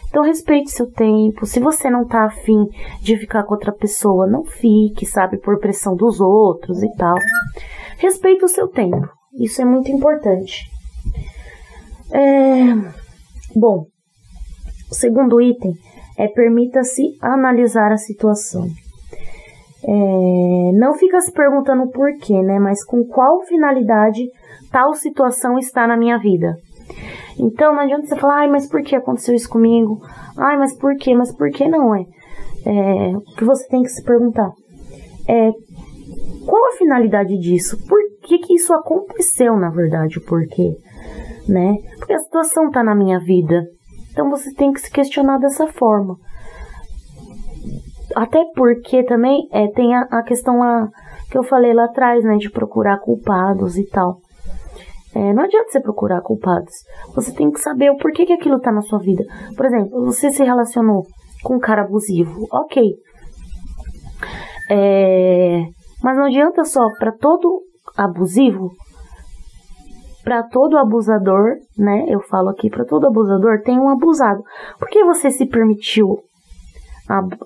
Então 0.08 0.22
respeite 0.22 0.70
seu 0.70 0.90
tempo. 0.90 1.46
Se 1.46 1.58
você 1.58 1.88
não 1.88 2.06
tá 2.06 2.26
afim 2.26 2.66
de 3.00 3.16
ficar 3.16 3.44
com 3.44 3.54
outra 3.54 3.72
pessoa, 3.72 4.26
não 4.26 4.44
fique, 4.44 5.06
sabe, 5.06 5.38
por 5.38 5.58
pressão 5.58 5.96
dos 5.96 6.20
outros 6.20 6.82
e 6.82 6.94
tal. 6.96 7.16
Respeite 7.96 8.44
o 8.44 8.48
seu 8.48 8.68
tempo. 8.68 9.08
Isso 9.40 9.62
é 9.62 9.64
muito 9.64 9.90
importante. 9.90 10.70
É... 12.10 12.74
Bom, 13.56 13.86
o 14.90 14.94
segundo 14.94 15.40
item 15.40 15.72
é 16.18 16.28
permita-se 16.28 17.16
analisar 17.22 17.90
a 17.90 17.96
situação. 17.96 18.68
É, 19.84 20.72
não 20.74 20.94
fica 20.94 21.20
se 21.20 21.32
perguntando 21.32 21.90
por 21.90 22.12
quê, 22.20 22.40
né? 22.42 22.58
Mas 22.58 22.84
com 22.84 23.04
qual 23.04 23.42
finalidade 23.42 24.28
tal 24.70 24.94
situação 24.94 25.58
está 25.58 25.86
na 25.86 25.96
minha 25.96 26.18
vida. 26.18 26.56
Então 27.38 27.74
não 27.74 27.80
adianta 27.80 28.06
você 28.06 28.16
falar, 28.16 28.40
ai, 28.40 28.48
mas 28.48 28.68
por 28.68 28.82
que 28.82 28.94
aconteceu 28.94 29.34
isso 29.34 29.48
comigo? 29.48 29.98
Ai, 30.36 30.56
mas 30.56 30.76
por 30.76 30.96
quê? 30.96 31.14
Mas 31.14 31.34
por 31.34 31.50
que 31.50 31.68
não 31.68 31.94
é? 31.94 32.04
é 32.64 33.16
o 33.16 33.20
que 33.36 33.44
você 33.44 33.66
tem 33.68 33.82
que 33.82 33.88
se 33.88 34.02
perguntar 34.04 34.50
é 35.28 35.50
qual 36.46 36.66
a 36.68 36.76
finalidade 36.76 37.38
disso? 37.38 37.76
Por 37.86 38.00
que, 38.22 38.38
que 38.38 38.54
isso 38.54 38.72
aconteceu, 38.74 39.56
na 39.56 39.70
verdade, 39.70 40.18
o 40.18 40.24
porquê? 40.24 40.76
Né? 41.48 41.76
Porque 41.98 42.12
a 42.12 42.18
situação 42.18 42.66
está 42.66 42.82
na 42.82 42.94
minha 42.94 43.18
vida. 43.20 43.64
Então 44.10 44.28
você 44.28 44.52
tem 44.52 44.72
que 44.72 44.80
se 44.80 44.90
questionar 44.90 45.38
dessa 45.38 45.66
forma. 45.68 46.16
Até 48.14 48.44
porque 48.54 49.02
também 49.04 49.48
é, 49.52 49.68
tem 49.68 49.94
a, 49.94 50.02
a 50.10 50.22
questão 50.22 50.58
lá 50.58 50.88
que 51.30 51.38
eu 51.38 51.42
falei 51.42 51.72
lá 51.72 51.84
atrás, 51.84 52.24
né? 52.24 52.36
De 52.36 52.50
procurar 52.50 52.98
culpados 52.98 53.76
e 53.76 53.86
tal. 53.86 54.18
É, 55.14 55.32
não 55.32 55.44
adianta 55.44 55.70
você 55.70 55.80
procurar 55.80 56.22
culpados. 56.22 56.72
Você 57.14 57.34
tem 57.34 57.50
que 57.50 57.60
saber 57.60 57.90
o 57.90 57.96
porquê 57.96 58.24
que 58.24 58.32
aquilo 58.32 58.60
tá 58.60 58.72
na 58.72 58.80
sua 58.80 58.98
vida. 58.98 59.24
Por 59.56 59.66
exemplo, 59.66 60.04
você 60.04 60.30
se 60.30 60.42
relacionou 60.42 61.06
com 61.42 61.56
um 61.56 61.60
cara 61.60 61.82
abusivo. 61.82 62.46
Ok. 62.50 62.82
É, 64.70 65.64
mas 66.02 66.16
não 66.16 66.24
adianta 66.24 66.64
só 66.64 66.80
para 66.98 67.12
todo 67.12 67.62
abusivo, 67.96 68.70
para 70.24 70.42
todo 70.44 70.78
abusador, 70.78 71.56
né? 71.76 72.06
Eu 72.08 72.20
falo 72.20 72.48
aqui, 72.48 72.70
para 72.70 72.84
todo 72.84 73.06
abusador 73.06 73.60
tem 73.62 73.78
um 73.78 73.88
abusado. 73.88 74.42
Por 74.78 74.88
que 74.88 75.04
você 75.04 75.30
se 75.30 75.46
permitiu 75.46 76.22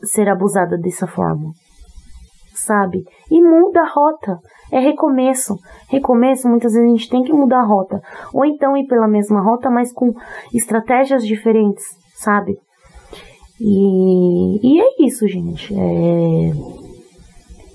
ser 0.02 0.28
abusada 0.28 0.76
dessa 0.76 1.06
forma. 1.06 1.52
Sabe? 2.54 3.04
E 3.30 3.40
muda 3.40 3.80
a 3.80 3.88
rota. 3.88 4.38
É 4.72 4.78
recomeço. 4.78 5.56
Recomeço, 5.88 6.48
muitas 6.48 6.72
vezes 6.72 6.88
a 6.88 6.92
gente 6.92 7.08
tem 7.08 7.22
que 7.22 7.32
mudar 7.32 7.60
a 7.60 7.66
rota. 7.66 8.00
Ou 8.32 8.44
então 8.44 8.76
ir 8.76 8.86
pela 8.86 9.06
mesma 9.06 9.40
rota, 9.40 9.70
mas 9.70 9.92
com 9.92 10.12
estratégias 10.52 11.24
diferentes, 11.26 11.84
sabe? 12.14 12.58
E, 13.60 14.60
e 14.62 14.80
é 14.80 15.06
isso, 15.06 15.28
gente. 15.28 15.74
É, 15.74 16.50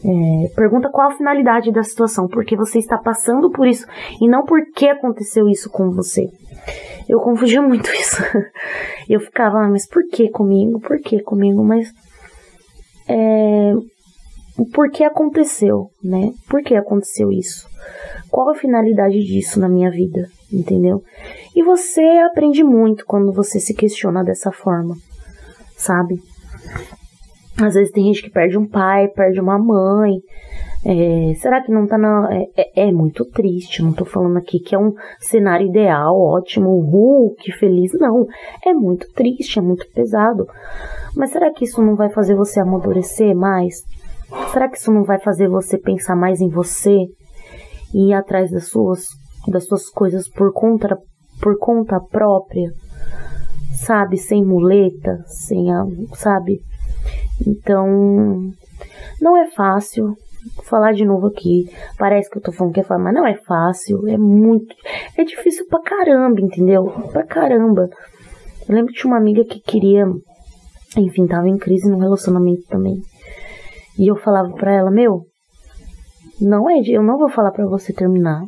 é, 0.04 0.48
pergunta 0.56 0.90
qual 0.90 1.10
a 1.10 1.16
finalidade 1.16 1.72
da 1.72 1.84
situação, 1.84 2.28
porque 2.28 2.56
você 2.56 2.80
está 2.80 2.98
passando 2.98 3.52
por 3.52 3.68
isso 3.68 3.86
e 4.20 4.28
não 4.28 4.44
por 4.44 4.60
que 4.74 4.88
aconteceu 4.88 5.48
isso 5.48 5.70
com 5.70 5.92
você. 5.92 6.28
Eu 7.12 7.20
confundia 7.20 7.62
muito 7.62 7.92
isso. 7.94 8.24
Eu 9.10 9.20
ficava, 9.20 9.66
ah, 9.66 9.70
mas 9.70 9.86
por 9.86 10.08
que 10.08 10.30
comigo? 10.30 10.80
Por 10.80 10.98
que 11.02 11.22
comigo? 11.22 11.62
Mas 11.62 11.92
é, 13.06 13.74
por 14.74 14.90
que 14.90 15.04
aconteceu, 15.04 15.90
né? 16.02 16.32
Por 16.50 16.64
que 16.64 16.74
aconteceu 16.74 17.30
isso? 17.30 17.68
Qual 18.30 18.50
a 18.50 18.56
finalidade 18.56 19.20
disso 19.26 19.60
na 19.60 19.68
minha 19.68 19.92
vida, 19.92 20.30
entendeu? 20.54 21.04
E 21.54 21.62
você 21.62 22.02
aprende 22.02 22.64
muito 22.64 23.06
quando 23.06 23.34
você 23.34 23.60
se 23.60 23.74
questiona 23.74 24.24
dessa 24.24 24.50
forma. 24.50 24.96
sabe? 25.76 26.18
Às 27.58 27.74
vezes 27.74 27.92
tem 27.92 28.06
gente 28.06 28.24
que 28.24 28.30
perde 28.30 28.58
um 28.58 28.66
pai, 28.66 29.10
perde 29.10 29.42
uma 29.42 29.60
mãe. 29.60 30.22
É, 30.84 31.36
será 31.36 31.62
que 31.62 31.72
não 31.72 31.86
tá 31.86 31.98
na. 31.98 32.28
É, 32.32 32.48
é, 32.58 32.88
é, 32.88 32.92
muito 32.92 33.24
triste, 33.26 33.84
não 33.84 33.94
tô 33.94 34.04
falando 34.04 34.38
aqui 34.38 34.60
que 34.60 34.74
é 34.74 34.80
um 34.80 34.94
cenário 35.20 35.68
ideal, 35.68 36.20
ótimo, 36.20 36.70
uh, 36.70 37.36
que 37.36 37.52
feliz. 37.52 37.92
Não. 37.94 38.26
É 38.66 38.74
muito 38.74 39.08
triste, 39.14 39.60
é 39.60 39.62
muito 39.62 39.86
pesado. 39.94 40.48
Mas 41.16 41.32
será 41.32 41.52
que 41.54 41.66
isso 41.66 41.82
não 41.82 41.96
vai 41.96 42.10
fazer 42.10 42.36
você 42.36 42.60
amadurecer 42.60 43.36
mais? 43.36 43.84
Será 44.52 44.68
que 44.68 44.78
isso 44.78 44.92
não 44.92 45.04
vai 45.04 45.20
fazer 45.20 45.48
você 45.48 45.78
pensar 45.78 46.16
mais 46.16 46.42
em 46.42 46.50
você 46.50 46.98
e 47.94 48.10
ir 48.10 48.14
atrás 48.14 48.50
das 48.50 48.70
suas, 48.70 49.06
das 49.48 49.68
suas 49.68 49.88
coisas 49.90 50.28
por 50.30 50.52
conta, 50.52 50.98
por 51.42 51.60
conta 51.60 52.00
própria? 52.00 52.72
Sabe, 53.74 54.18
sem 54.18 54.44
muleta, 54.44 55.24
sem 55.28 55.68
sabe? 56.14 56.60
Então, 57.46 58.52
não 59.22 59.38
é 59.38 59.50
fácil. 59.52 60.16
Vou 60.56 60.66
falar 60.66 60.94
de 60.94 61.06
novo 61.06 61.28
aqui. 61.28 61.70
Parece 61.98 62.30
que 62.30 62.38
eu 62.38 62.42
tô 62.42 62.52
falando 62.52 62.74
que 62.74 62.80
é 62.80 62.84
fácil, 62.84 63.04
mas 63.04 63.14
não 63.14 63.28
é 63.28 63.36
fácil. 63.36 64.08
É 64.08 64.18
muito. 64.18 64.76
É 65.18 65.24
difícil 65.24 65.66
pra 65.68 65.82
caramba, 65.82 66.42
entendeu? 66.42 66.86
Pra 67.12 67.24
caramba. 67.24 67.90
Eu 68.68 68.76
lembro 68.76 68.94
tinha 68.94 69.12
uma 69.12 69.20
amiga 69.20 69.44
que 69.44 69.60
queria. 69.60 70.06
Enfim, 70.98 71.28
tava 71.28 71.48
em 71.48 71.58
crise 71.58 71.90
no 71.90 72.00
relacionamento 72.00 72.64
também. 72.68 73.02
E 73.98 74.08
eu 74.08 74.16
falava 74.16 74.52
pra 74.54 74.74
ela: 74.74 74.90
Meu, 74.90 75.26
não 76.40 76.70
é. 76.70 76.82
Eu 76.86 77.04
não 77.04 77.18
vou 77.18 77.30
falar 77.30 77.52
pra 77.52 77.68
você 77.68 77.94
terminar. 77.94 78.42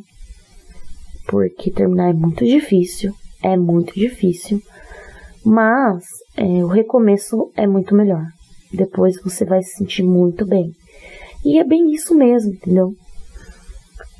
Porque 1.28 1.70
terminar 1.70 2.10
é 2.10 2.12
muito 2.12 2.44
difícil. 2.44 3.12
É 3.42 3.56
muito 3.56 3.94
difícil. 3.94 4.60
Mas 5.44 6.04
é, 6.36 6.44
o 6.64 6.66
recomeço 6.66 7.50
é 7.56 7.66
muito 7.66 7.94
melhor. 7.94 8.24
Depois 8.72 9.20
você 9.22 9.44
vai 9.44 9.62
se 9.62 9.76
sentir 9.76 10.02
muito 10.02 10.46
bem. 10.46 10.72
E 11.44 11.58
é 11.58 11.64
bem 11.64 11.92
isso 11.92 12.14
mesmo, 12.14 12.52
entendeu? 12.52 12.94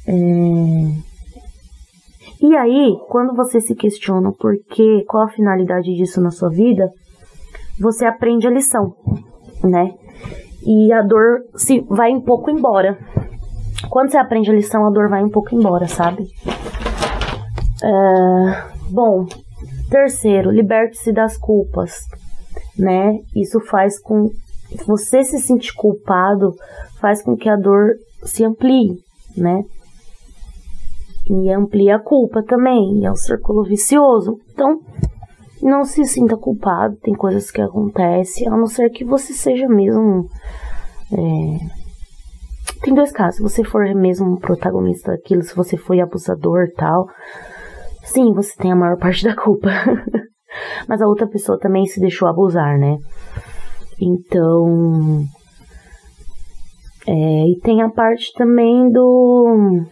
É... 0.06 1.14
E 2.40 2.56
aí, 2.56 2.98
quando 3.08 3.34
você 3.34 3.60
se 3.60 3.74
questiona 3.74 4.30
por 4.32 4.54
que, 4.70 5.04
qual 5.08 5.24
a 5.24 5.30
finalidade 5.30 5.94
disso 5.94 6.20
na 6.20 6.30
sua 6.30 6.50
vida, 6.50 6.90
você 7.80 8.04
aprende 8.04 8.46
a 8.46 8.50
lição, 8.50 8.94
né? 9.62 9.94
E 10.66 10.92
a 10.92 11.00
dor 11.00 11.40
se 11.56 11.80
vai 11.88 12.12
um 12.12 12.20
pouco 12.20 12.50
embora. 12.50 12.98
Quando 13.88 14.10
você 14.10 14.18
aprende 14.18 14.50
a 14.50 14.54
lição, 14.54 14.87
a 14.87 14.90
dor 14.90 15.08
vai 15.08 15.24
um 15.24 15.30
pouco 15.30 15.54
embora, 15.54 15.88
sabe? 15.88 16.26
É... 17.82 18.74
Bom, 18.90 19.26
terceiro, 19.90 20.50
liberte-se 20.50 21.12
das 21.12 21.38
culpas, 21.38 21.94
né? 22.78 23.18
Isso 23.34 23.58
faz 23.60 23.98
com 23.98 24.30
você 24.87 25.22
se 25.24 25.38
sentir 25.38 25.74
culpado 25.74 26.54
faz 27.00 27.22
com 27.22 27.37
que 27.37 27.48
a 27.48 27.56
dor 27.56 27.94
se 28.24 28.44
amplie, 28.44 28.98
né? 29.37 29.62
E 31.28 31.50
amplia 31.50 31.96
a 31.96 32.02
culpa 32.02 32.42
também, 32.42 33.04
é 33.04 33.10
um 33.10 33.16
círculo 33.16 33.64
vicioso. 33.64 34.38
Então, 34.52 34.80
não 35.62 35.84
se 35.84 36.04
sinta 36.04 36.37
culpado, 36.37 36.96
tem 36.96 37.14
coisas 37.14 37.50
que 37.50 37.60
acontecem, 37.60 38.46
a 38.48 38.56
não 38.56 38.66
ser 38.66 38.90
que 38.90 39.04
você 39.04 39.32
seja 39.32 39.66
mesmo. 39.66 40.28
É... 41.12 41.84
Tem 42.82 42.92
dois 42.92 43.10
casos, 43.10 43.37
se 43.37 43.42
você 43.42 43.64
for 43.64 43.82
mesmo 43.94 44.38
protagonista 44.38 45.12
daquilo, 45.12 45.42
se 45.42 45.56
você 45.56 45.76
foi 45.76 46.00
abusador 46.00 46.66
tal, 46.76 47.06
sim, 48.02 48.34
você 48.34 48.54
tem 48.56 48.72
a 48.72 48.76
maior 48.76 48.96
parte 49.00 49.24
da 49.24 49.34
culpa. 49.34 49.70
Mas 50.87 51.00
a 51.00 51.06
outra 51.06 51.26
pessoa 51.26 51.58
também 51.58 51.87
se 51.87 51.98
deixou 51.98 52.28
abusar, 52.28 52.78
né? 52.78 52.98
Então. 54.00 55.24
É, 57.07 57.48
e 57.48 57.61
tem 57.62 57.83
a 57.83 57.88
parte 57.88 58.33
também 58.35 58.90
do. 58.90 59.85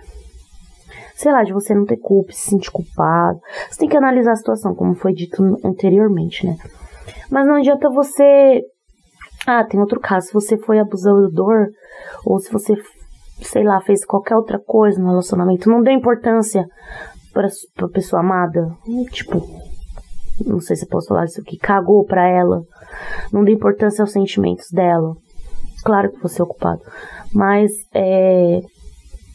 Sei 1.14 1.30
lá, 1.30 1.44
de 1.44 1.52
você 1.52 1.74
não 1.74 1.84
ter 1.84 1.98
culpa, 1.98 2.32
se 2.32 2.50
sentir 2.50 2.70
culpado. 2.70 3.38
Você 3.70 3.80
tem 3.80 3.88
que 3.88 3.96
analisar 3.96 4.32
a 4.32 4.36
situação, 4.36 4.74
como 4.74 4.94
foi 4.94 5.12
dito 5.12 5.42
anteriormente, 5.64 6.46
né? 6.46 6.56
Mas 7.30 7.46
não 7.46 7.56
adianta 7.56 7.90
você. 7.90 8.62
Ah, 9.46 9.64
tem 9.64 9.78
outro 9.80 10.00
caso. 10.00 10.28
Se 10.28 10.32
você 10.32 10.56
foi 10.56 10.78
abusador, 10.78 11.68
ou 12.24 12.38
se 12.38 12.50
você, 12.50 12.74
sei 13.40 13.64
lá, 13.64 13.80
fez 13.80 14.04
qualquer 14.04 14.36
outra 14.36 14.58
coisa 14.58 15.00
no 15.00 15.08
relacionamento, 15.08 15.70
não 15.70 15.82
dê 15.82 15.92
importância 15.92 16.64
pra, 17.32 17.48
pra 17.74 17.88
pessoa 17.88 18.20
amada. 18.20 18.68
Tipo, 19.10 19.42
não 20.46 20.60
sei 20.60 20.76
se 20.76 20.84
eu 20.84 20.88
posso 20.88 21.08
falar 21.08 21.24
isso 21.24 21.40
aqui, 21.40 21.56
cagou 21.56 22.04
pra 22.04 22.26
ela, 22.26 22.62
não 23.32 23.44
dá 23.44 23.50
importância 23.50 24.02
aos 24.02 24.12
sentimentos 24.12 24.70
dela. 24.70 25.14
Claro 25.84 26.12
que 26.12 26.22
você 26.22 26.40
é 26.40 26.44
ocupado, 26.44 26.82
mas 27.32 27.70
é, 27.92 28.60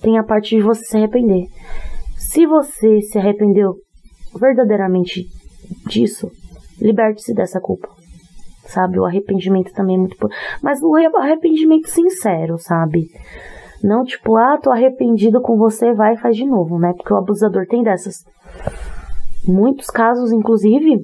tem 0.01 0.17
a 0.17 0.23
parte 0.23 0.55
de 0.55 0.61
você 0.61 0.83
se 0.85 0.97
arrepender. 0.97 1.45
Se 2.15 2.45
você 2.45 3.01
se 3.01 3.17
arrependeu 3.17 3.75
verdadeiramente 4.39 5.25
disso, 5.87 6.31
liberte-se 6.79 7.33
dessa 7.33 7.59
culpa. 7.59 7.89
Sabe? 8.65 8.99
O 8.99 9.05
arrependimento 9.05 9.71
também 9.73 9.95
é 9.95 9.99
muito. 9.99 10.15
Mas 10.61 10.81
o 10.81 10.93
arrependimento 11.17 11.89
sincero, 11.89 12.57
sabe? 12.57 13.07
Não 13.83 14.03
tipo, 14.03 14.35
ah, 14.35 14.57
tô 14.61 14.71
arrependido 14.71 15.41
com 15.41 15.55
você, 15.57 15.93
vai 15.93 16.15
e 16.15 16.17
faz 16.17 16.35
de 16.35 16.45
novo, 16.45 16.79
né? 16.79 16.93
Porque 16.93 17.13
o 17.13 17.17
abusador 17.17 17.65
tem 17.67 17.83
dessas. 17.83 18.25
Muitos 19.47 19.87
casos, 19.87 20.31
inclusive, 20.31 20.99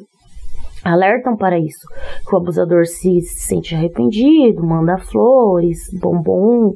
alertam 0.84 1.36
para 1.36 1.60
isso. 1.60 1.88
Que 2.28 2.36
o 2.36 2.38
abusador 2.38 2.86
se, 2.86 3.22
sente 3.22 3.76
arrependido, 3.76 4.66
manda 4.66 4.98
flores, 4.98 5.80
bombom 5.94 6.74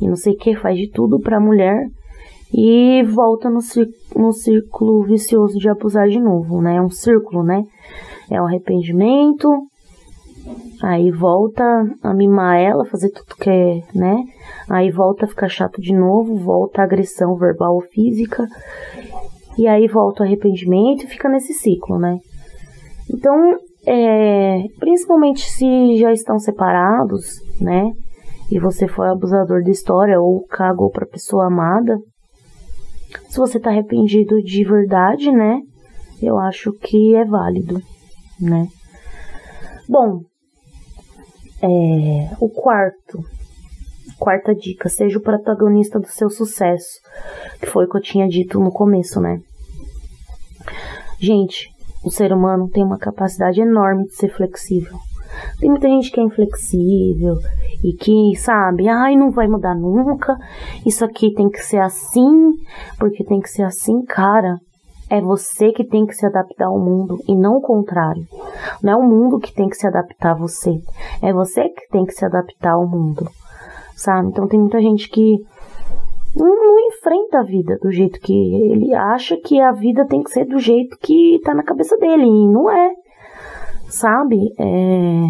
e 0.00 0.08
não 0.08 0.16
sei 0.16 0.34
o 0.34 0.36
que, 0.36 0.56
faz 0.56 0.76
de 0.76 0.90
tudo 0.90 1.20
para 1.20 1.36
a 1.36 1.40
mulher 1.40 1.86
e 2.54 3.02
volta 3.04 3.48
no, 3.48 3.60
no 4.14 4.32
círculo 4.32 5.04
vicioso 5.04 5.58
de 5.58 5.70
abusar 5.70 6.08
de 6.08 6.20
novo, 6.20 6.60
né? 6.60 6.76
É 6.76 6.82
um 6.82 6.90
círculo, 6.90 7.42
né? 7.42 7.64
É 8.30 8.40
o 8.40 8.44
um 8.44 8.46
arrependimento, 8.46 9.48
aí 10.82 11.10
volta 11.10 11.64
a 12.02 12.12
mimar 12.12 12.58
ela, 12.58 12.84
fazer 12.84 13.10
tudo 13.10 13.36
que 13.36 13.48
é, 13.48 13.82
né? 13.94 14.24
Aí 14.68 14.90
volta 14.90 15.24
a 15.24 15.28
ficar 15.28 15.48
chato 15.48 15.80
de 15.80 15.94
novo, 15.94 16.36
volta 16.36 16.82
a 16.82 16.84
agressão 16.84 17.36
verbal 17.36 17.74
ou 17.74 17.80
física, 17.80 18.46
e 19.56 19.66
aí 19.66 19.86
volta 19.88 20.22
o 20.22 20.26
arrependimento 20.26 21.04
e 21.04 21.08
fica 21.08 21.28
nesse 21.28 21.54
ciclo, 21.54 21.98
né? 21.98 22.18
Então, 23.12 23.58
é, 23.86 24.64
principalmente 24.78 25.50
se 25.50 25.96
já 25.98 26.12
estão 26.12 26.38
separados, 26.38 27.40
né? 27.60 27.92
E 28.50 28.58
você 28.58 28.86
foi 28.86 29.08
abusador 29.08 29.62
da 29.62 29.70
história 29.70 30.20
ou 30.20 30.44
cagou 30.46 30.90
pra 30.90 31.06
pessoa 31.06 31.46
amada. 31.46 31.98
Se 33.28 33.38
você 33.38 33.58
tá 33.58 33.70
arrependido 33.70 34.42
de 34.42 34.64
verdade, 34.64 35.30
né? 35.30 35.60
Eu 36.20 36.38
acho 36.38 36.72
que 36.72 37.14
é 37.14 37.24
válido, 37.24 37.80
né? 38.40 38.68
Bom, 39.88 40.20
é, 41.62 42.36
o 42.40 42.48
quarto, 42.48 43.24
quarta 44.18 44.54
dica, 44.54 44.88
seja 44.88 45.18
o 45.18 45.22
protagonista 45.22 45.98
do 45.98 46.06
seu 46.06 46.30
sucesso, 46.30 47.00
que 47.60 47.66
foi 47.66 47.84
o 47.84 47.88
que 47.88 47.96
eu 47.96 48.02
tinha 48.02 48.28
dito 48.28 48.60
no 48.60 48.70
começo, 48.70 49.20
né? 49.20 49.40
Gente, 51.18 51.70
o 52.04 52.10
ser 52.10 52.32
humano 52.32 52.68
tem 52.68 52.84
uma 52.84 52.98
capacidade 52.98 53.60
enorme 53.60 54.04
de 54.04 54.14
ser 54.14 54.28
flexível. 54.28 54.98
Tem 55.58 55.70
muita 55.70 55.88
gente 55.88 56.10
que 56.10 56.20
é 56.20 56.22
inflexível 56.22 57.36
e 57.82 57.92
que, 57.92 58.36
sabe, 58.36 58.88
ai, 58.88 59.16
não 59.16 59.30
vai 59.30 59.48
mudar 59.48 59.74
nunca, 59.74 60.36
isso 60.84 61.04
aqui 61.04 61.32
tem 61.32 61.48
que 61.48 61.62
ser 61.62 61.78
assim, 61.78 62.52
porque 62.98 63.24
tem 63.24 63.40
que 63.40 63.48
ser 63.48 63.62
assim, 63.62 64.04
cara. 64.04 64.58
É 65.10 65.20
você 65.20 65.72
que 65.72 65.84
tem 65.84 66.06
que 66.06 66.14
se 66.14 66.24
adaptar 66.24 66.68
ao 66.68 66.78
mundo 66.78 67.18
e 67.28 67.36
não 67.36 67.56
o 67.56 67.60
contrário. 67.60 68.26
Não 68.82 68.92
é 68.92 68.96
o 68.96 69.02
mundo 69.02 69.38
que 69.38 69.52
tem 69.52 69.68
que 69.68 69.76
se 69.76 69.86
adaptar 69.86 70.30
a 70.30 70.38
você. 70.38 70.70
É 71.20 71.34
você 71.34 71.68
que 71.68 71.86
tem 71.90 72.06
que 72.06 72.12
se 72.12 72.24
adaptar 72.24 72.72
ao 72.72 72.88
mundo. 72.88 73.28
Sabe? 73.94 74.28
Então 74.28 74.48
tem 74.48 74.58
muita 74.58 74.80
gente 74.80 75.10
que 75.10 75.36
não, 76.34 76.78
enfrenta 76.88 77.40
a 77.40 77.42
vida 77.42 77.78
do 77.82 77.90
jeito 77.90 78.18
que 78.20 78.32
ele 78.32 78.94
acha 78.94 79.36
que 79.36 79.60
a 79.60 79.72
vida 79.72 80.06
tem 80.06 80.22
que 80.22 80.30
ser 80.30 80.46
do 80.46 80.58
jeito 80.58 80.96
que 80.98 81.40
tá 81.44 81.54
na 81.54 81.62
cabeça 81.62 81.96
dele. 81.98 82.24
E 82.24 82.48
não 82.48 82.70
é. 82.70 82.90
Sabe? 83.88 84.38
É, 84.58 85.22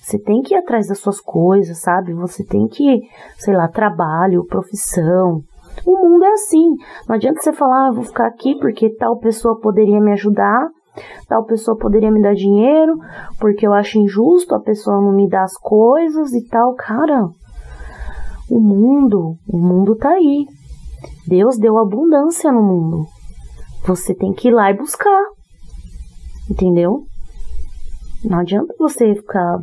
você 0.00 0.18
tem 0.18 0.40
que 0.42 0.54
ir 0.54 0.56
atrás 0.56 0.88
das 0.88 0.98
suas 0.98 1.20
coisas, 1.20 1.78
sabe? 1.78 2.14
Você 2.14 2.44
tem 2.44 2.66
que, 2.66 3.02
sei 3.36 3.54
lá, 3.54 3.68
trabalho, 3.68 4.46
profissão. 4.46 5.42
O 5.86 5.96
mundo 5.96 6.24
é 6.24 6.32
assim. 6.32 6.74
Não 7.06 7.14
adianta 7.14 7.40
você 7.40 7.52
falar, 7.52 7.88
ah, 7.88 7.92
vou 7.92 8.02
ficar 8.02 8.26
aqui 8.26 8.58
porque 8.58 8.90
tal 8.96 9.18
pessoa 9.18 9.60
poderia 9.60 10.00
me 10.00 10.12
ajudar, 10.12 10.68
tal 11.28 11.44
pessoa 11.44 11.76
poderia 11.76 12.10
me 12.10 12.20
dar 12.20 12.34
dinheiro, 12.34 12.98
porque 13.38 13.66
eu 13.66 13.72
acho 13.72 13.98
injusto 13.98 14.54
a 14.54 14.60
pessoa 14.60 15.00
não 15.00 15.12
me 15.12 15.28
dar 15.28 15.44
as 15.44 15.56
coisas 15.56 16.32
e 16.32 16.48
tal. 16.48 16.74
Cara, 16.74 17.28
o 18.50 18.60
mundo, 18.60 19.36
o 19.46 19.58
mundo 19.58 19.96
tá 19.96 20.10
aí. 20.10 20.46
Deus 21.26 21.58
deu 21.58 21.78
abundância 21.78 22.50
no 22.50 22.62
mundo. 22.62 23.06
Você 23.86 24.14
tem 24.14 24.32
que 24.32 24.48
ir 24.48 24.52
lá 24.52 24.70
e 24.70 24.76
buscar. 24.76 25.24
Entendeu? 26.50 27.04
Não 28.24 28.38
adianta 28.38 28.74
você 28.78 29.14
ficar 29.14 29.58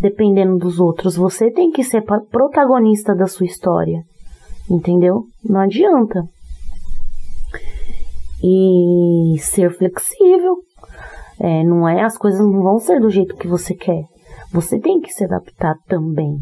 dependendo 0.00 0.58
dos 0.58 0.80
outros. 0.80 1.16
Você 1.16 1.50
tem 1.50 1.70
que 1.70 1.84
ser 1.84 2.02
protagonista 2.02 3.14
da 3.14 3.26
sua 3.26 3.46
história. 3.46 4.02
Entendeu? 4.68 5.24
Não 5.44 5.60
adianta. 5.60 6.22
E 8.42 9.38
ser 9.38 9.70
flexível. 9.76 10.56
É, 11.40 11.64
não 11.64 11.88
é, 11.88 12.02
as 12.02 12.16
coisas 12.16 12.40
não 12.40 12.62
vão 12.62 12.78
ser 12.78 13.00
do 13.00 13.10
jeito 13.10 13.36
que 13.36 13.48
você 13.48 13.74
quer. 13.74 14.02
Você 14.52 14.78
tem 14.78 15.00
que 15.00 15.12
se 15.12 15.24
adaptar 15.24 15.74
também. 15.86 16.36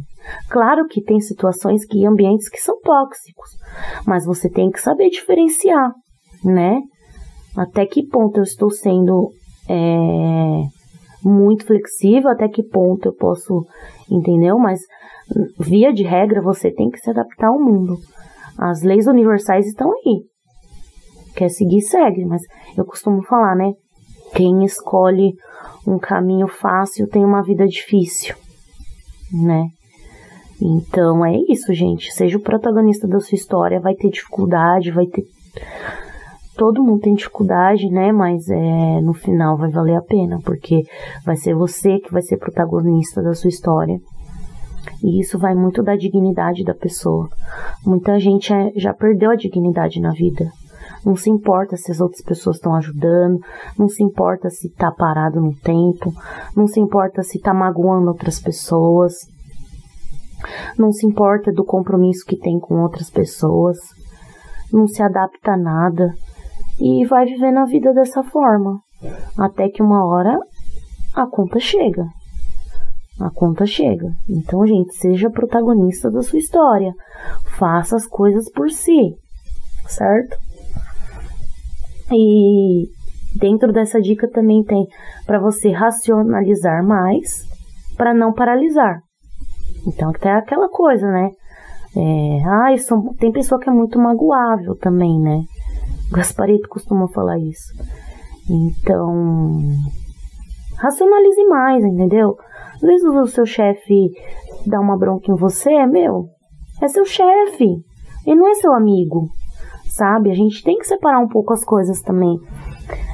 Claro 0.48 0.86
que 0.86 1.02
tem 1.02 1.20
situações 1.20 1.84
que 1.84 2.06
ambientes 2.06 2.48
que 2.48 2.60
são 2.60 2.80
tóxicos, 2.80 3.50
mas 4.06 4.24
você 4.24 4.48
tem 4.48 4.70
que 4.70 4.80
saber 4.80 5.10
diferenciar, 5.10 5.92
né? 6.44 6.80
Até 7.56 7.86
que 7.86 8.06
ponto 8.06 8.38
eu 8.38 8.44
estou 8.44 8.70
sendo 8.70 9.30
é, 9.68 10.62
muito 11.22 11.66
flexível, 11.66 12.30
até 12.30 12.48
que 12.48 12.62
ponto 12.62 13.06
eu 13.06 13.14
posso, 13.14 13.64
entendeu? 14.10 14.58
Mas 14.58 14.80
via 15.58 15.92
de 15.92 16.02
regra 16.02 16.42
você 16.42 16.72
tem 16.72 16.90
que 16.90 16.98
se 16.98 17.10
adaptar 17.10 17.48
ao 17.48 17.60
mundo. 17.60 17.96
As 18.58 18.82
leis 18.82 19.06
universais 19.06 19.66
estão 19.66 19.90
aí. 19.92 20.24
Quer 21.34 21.48
seguir, 21.48 21.80
segue, 21.80 22.24
mas 22.24 22.42
eu 22.76 22.84
costumo 22.84 23.22
falar, 23.22 23.54
né? 23.54 23.72
Quem 24.34 24.64
escolhe 24.64 25.34
um 25.86 25.98
caminho 25.98 26.46
fácil 26.46 27.08
tem 27.08 27.24
uma 27.24 27.42
vida 27.42 27.66
difícil, 27.66 28.34
né? 29.32 29.66
Então 30.62 31.24
é 31.24 31.36
isso, 31.48 31.72
gente. 31.72 32.12
Seja 32.12 32.36
o 32.36 32.42
protagonista 32.42 33.08
da 33.08 33.18
sua 33.20 33.36
história, 33.36 33.80
vai 33.80 33.94
ter 33.94 34.10
dificuldade, 34.10 34.90
vai 34.90 35.06
ter. 35.06 35.24
Todo 36.56 36.82
mundo 36.82 37.00
tem 37.00 37.14
dificuldade, 37.14 37.88
né? 37.88 38.12
Mas 38.12 38.48
é, 38.50 39.00
no 39.00 39.14
final 39.14 39.56
vai 39.56 39.70
valer 39.70 39.96
a 39.96 40.02
pena, 40.02 40.38
porque 40.44 40.82
vai 41.24 41.36
ser 41.36 41.54
você 41.54 41.98
que 41.98 42.12
vai 42.12 42.20
ser 42.20 42.36
protagonista 42.36 43.22
da 43.22 43.32
sua 43.32 43.48
história. 43.48 43.98
E 45.02 45.20
isso 45.20 45.38
vai 45.38 45.54
muito 45.54 45.82
da 45.82 45.96
dignidade 45.96 46.64
da 46.64 46.74
pessoa. 46.74 47.28
Muita 47.84 48.18
gente 48.18 48.52
é, 48.52 48.70
já 48.76 48.92
perdeu 48.92 49.30
a 49.30 49.36
dignidade 49.36 50.00
na 50.00 50.10
vida. 50.10 50.50
Não 51.04 51.16
se 51.16 51.30
importa 51.30 51.76
se 51.76 51.90
as 51.90 52.00
outras 52.00 52.20
pessoas 52.20 52.56
estão 52.56 52.74
ajudando, 52.74 53.40
não 53.78 53.88
se 53.88 54.02
importa 54.02 54.50
se 54.50 54.66
está 54.66 54.90
parado 54.90 55.40
no 55.40 55.54
tempo, 55.54 56.12
não 56.54 56.66
se 56.66 56.78
importa 56.78 57.22
se 57.22 57.38
está 57.38 57.54
magoando 57.54 58.08
outras 58.08 58.38
pessoas, 58.38 59.14
não 60.78 60.92
se 60.92 61.06
importa 61.06 61.52
do 61.52 61.64
compromisso 61.64 62.24
que 62.24 62.36
tem 62.36 62.58
com 62.58 62.82
outras 62.82 63.10
pessoas, 63.10 63.76
não 64.72 64.86
se 64.86 65.02
adapta 65.02 65.52
a 65.52 65.56
nada 65.56 66.14
e 66.80 67.04
vai 67.06 67.26
vivendo 67.26 67.58
a 67.58 67.64
vida 67.64 67.92
dessa 67.92 68.22
forma, 68.22 68.80
até 69.36 69.68
que 69.68 69.82
uma 69.82 70.06
hora 70.06 70.38
a 71.14 71.26
conta 71.26 71.58
chega. 71.58 72.06
A 73.20 73.30
conta 73.30 73.66
chega. 73.66 74.10
Então, 74.28 74.66
gente, 74.66 74.94
seja 74.94 75.28
protagonista 75.28 76.10
da 76.10 76.22
sua 76.22 76.38
história. 76.38 76.94
Faça 77.58 77.96
as 77.96 78.06
coisas 78.06 78.50
por 78.50 78.70
si, 78.70 79.14
certo? 79.86 80.38
E 82.10 82.88
dentro 83.38 83.72
dessa 83.72 84.00
dica 84.00 84.28
também 84.30 84.64
tem 84.64 84.86
para 85.26 85.38
você 85.38 85.70
racionalizar 85.70 86.82
mais, 86.82 87.44
para 87.96 88.14
não 88.14 88.32
paralisar. 88.32 89.02
Então, 89.86 90.10
até 90.10 90.30
aquela 90.30 90.68
coisa, 90.68 91.06
né? 91.06 91.30
É, 91.96 92.42
ah, 92.44 92.78
são, 92.78 93.14
tem 93.14 93.32
pessoa 93.32 93.60
que 93.60 93.68
é 93.68 93.72
muito 93.72 93.98
magoável 93.98 94.76
também, 94.76 95.18
né? 95.20 95.42
Gasparito 96.12 96.68
costuma 96.68 97.08
falar 97.08 97.38
isso. 97.38 97.72
Então, 98.48 99.60
racionalize 100.78 101.44
mais, 101.46 101.84
entendeu? 101.84 102.36
Às 102.74 102.80
vezes 102.80 103.04
o 103.04 103.26
seu 103.26 103.46
chefe 103.46 104.10
dá 104.66 104.80
uma 104.80 104.98
bronca 104.98 105.30
em 105.30 105.36
você, 105.36 105.72
é 105.72 105.86
meu. 105.86 106.26
É 106.82 106.88
seu 106.88 107.04
chefe. 107.04 107.66
Ele 108.26 108.36
não 108.36 108.48
é 108.48 108.54
seu 108.54 108.72
amigo 108.72 109.28
sabe? 109.90 110.30
A 110.30 110.34
gente 110.34 110.62
tem 110.62 110.78
que 110.78 110.86
separar 110.86 111.20
um 111.20 111.28
pouco 111.28 111.52
as 111.52 111.64
coisas 111.64 112.00
também. 112.00 112.38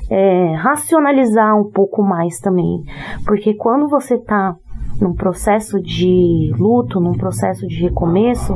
É, 0.08 0.54
racionalizar 0.54 1.58
um 1.58 1.70
pouco 1.70 2.02
mais 2.02 2.38
também. 2.38 2.82
Porque 3.24 3.54
quando 3.54 3.88
você 3.88 4.18
tá 4.18 4.54
num 5.00 5.14
processo 5.14 5.80
de 5.80 6.52
luto, 6.58 7.00
num 7.00 7.16
processo 7.16 7.66
de 7.66 7.82
recomeço, 7.82 8.54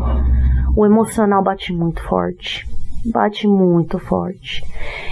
o 0.77 0.87
emocional 0.87 1.43
bate 1.43 1.73
muito 1.73 2.03
forte. 2.03 2.69
Bate 3.13 3.47
muito 3.47 3.99
forte. 3.99 4.63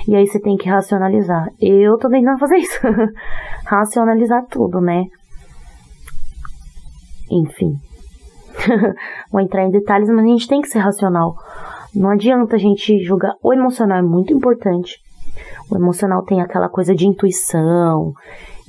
E 0.07 0.15
aí 0.15 0.27
você 0.27 0.39
tem 0.39 0.57
que 0.57 0.69
racionalizar. 0.69 1.49
Eu 1.61 1.97
tô 1.99 2.09
tentando 2.09 2.39
fazer 2.41 2.57
isso. 2.57 2.81
racionalizar 3.65 4.45
tudo, 4.47 4.81
né? 4.81 5.05
Enfim. 7.31 7.75
Vou 9.31 9.41
entrar 9.41 9.65
em 9.65 9.71
detalhes, 9.71 10.09
mas 10.09 10.25
a 10.25 10.29
gente 10.29 10.49
tem 10.49 10.61
que 10.61 10.69
ser 10.69 10.81
racional. 10.81 11.35
Não 11.95 12.11
adianta 12.11 12.57
a 12.57 12.59
gente 12.59 13.03
julgar. 13.03 13.35
O 13.43 13.53
emocional 13.53 13.99
é 13.99 14.03
muito 14.03 14.33
importante. 14.33 14.97
O 15.71 15.77
emocional 15.77 16.23
tem 16.25 16.41
aquela 16.41 16.69
coisa 16.69 16.95
de 16.95 17.07
intuição 17.07 18.13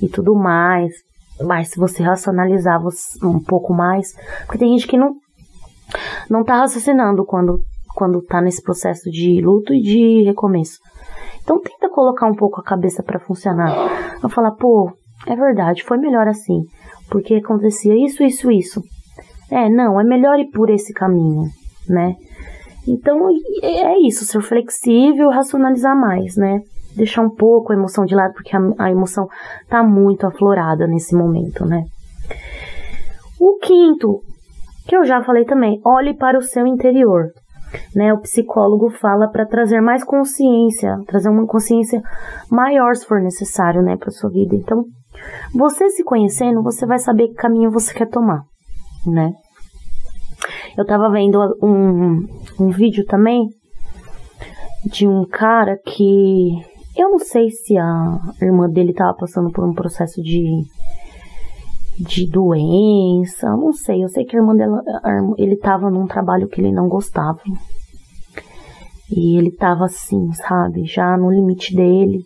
e 0.02 0.08
tudo 0.08 0.34
mais. 0.34 0.92
Mas 1.42 1.68
se 1.68 1.78
você 1.78 2.02
racionalizar 2.02 2.80
um 3.22 3.40
pouco 3.42 3.72
mais, 3.72 4.14
porque 4.46 4.58
tem 4.58 4.72
gente 4.72 4.86
que 4.86 4.96
não 4.96 5.14
não 6.28 6.44
tá 6.44 6.56
raciocinando 6.56 7.24
quando 7.24 7.60
quando 7.94 8.22
tá 8.22 8.40
nesse 8.40 8.62
processo 8.62 9.10
de 9.10 9.40
luto 9.42 9.74
e 9.74 9.80
de 9.80 10.22
recomeço. 10.22 10.78
Então 11.42 11.60
tenta 11.60 11.88
colocar 11.88 12.26
um 12.26 12.34
pouco 12.34 12.60
a 12.60 12.64
cabeça 12.64 13.02
para 13.02 13.18
funcionar. 13.18 13.74
Eu 14.22 14.28
falar, 14.28 14.52
pô, 14.52 14.92
é 15.26 15.34
verdade, 15.34 15.82
foi 15.82 15.98
melhor 15.98 16.28
assim, 16.28 16.62
porque 17.10 17.34
acontecia 17.34 17.94
isso, 17.96 18.22
isso, 18.22 18.50
isso. 18.50 18.82
É, 19.50 19.68
não, 19.68 20.00
é 20.00 20.04
melhor 20.04 20.38
ir 20.38 20.50
por 20.50 20.70
esse 20.70 20.92
caminho, 20.92 21.48
né? 21.88 22.14
Então 22.86 23.28
é 23.62 23.98
isso, 23.98 24.24
ser 24.24 24.40
flexível, 24.40 25.28
racionalizar 25.28 25.98
mais, 25.98 26.36
né? 26.36 26.60
Deixar 26.96 27.22
um 27.22 27.30
pouco 27.30 27.72
a 27.72 27.76
emoção 27.76 28.04
de 28.04 28.14
lado, 28.14 28.32
porque 28.34 28.56
a, 28.56 28.60
a 28.78 28.90
emoção 28.90 29.28
tá 29.68 29.82
muito 29.82 30.26
aflorada 30.26 30.86
nesse 30.86 31.14
momento, 31.14 31.64
né? 31.64 31.84
O 33.38 33.56
quinto, 33.58 34.20
que 34.86 34.96
eu 34.96 35.04
já 35.04 35.22
falei 35.22 35.44
também, 35.44 35.80
olhe 35.84 36.14
para 36.14 36.38
o 36.38 36.42
seu 36.42 36.66
interior. 36.66 37.28
Né, 37.94 38.12
o 38.12 38.18
psicólogo 38.18 38.90
fala 38.90 39.28
para 39.28 39.46
trazer 39.46 39.80
mais 39.80 40.02
consciência, 40.02 40.98
trazer 41.06 41.28
uma 41.28 41.46
consciência 41.46 42.02
maior 42.50 42.96
se 42.96 43.06
for 43.06 43.20
necessário, 43.20 43.80
né, 43.80 43.96
para 43.96 44.10
sua 44.10 44.28
vida. 44.28 44.56
Então, 44.56 44.84
você 45.54 45.88
se 45.90 46.02
conhecendo, 46.02 46.64
você 46.64 46.84
vai 46.84 46.98
saber 46.98 47.28
que 47.28 47.34
caminho 47.34 47.70
você 47.70 47.94
quer 47.94 48.08
tomar, 48.08 48.42
né? 49.06 49.32
Eu 50.76 50.84
tava 50.84 51.10
vendo 51.10 51.38
um, 51.62 52.26
um 52.58 52.70
vídeo 52.70 53.04
também 53.04 53.48
de 54.84 55.06
um 55.06 55.24
cara 55.26 55.76
que 55.84 56.50
eu 56.96 57.10
não 57.10 57.18
sei 57.18 57.50
se 57.50 57.76
a 57.76 58.18
irmã 58.42 58.68
dele 58.68 58.92
tava 58.92 59.14
passando 59.14 59.50
por 59.50 59.64
um 59.64 59.72
processo 59.74 60.22
de 60.22 60.64
de 62.00 62.26
doença, 62.26 63.50
não 63.50 63.72
sei. 63.72 64.02
Eu 64.02 64.08
sei 64.08 64.24
que 64.24 64.34
a 64.34 64.40
irmã 64.40 64.54
dela, 64.54 64.82
ele 65.36 65.56
tava 65.56 65.90
num 65.90 66.06
trabalho 66.06 66.48
que 66.48 66.60
ele 66.60 66.72
não 66.72 66.88
gostava. 66.88 67.40
E 69.10 69.36
ele 69.36 69.50
tava 69.50 69.84
assim, 69.84 70.32
sabe, 70.32 70.84
já 70.84 71.16
no 71.16 71.30
limite 71.30 71.74
dele. 71.74 72.24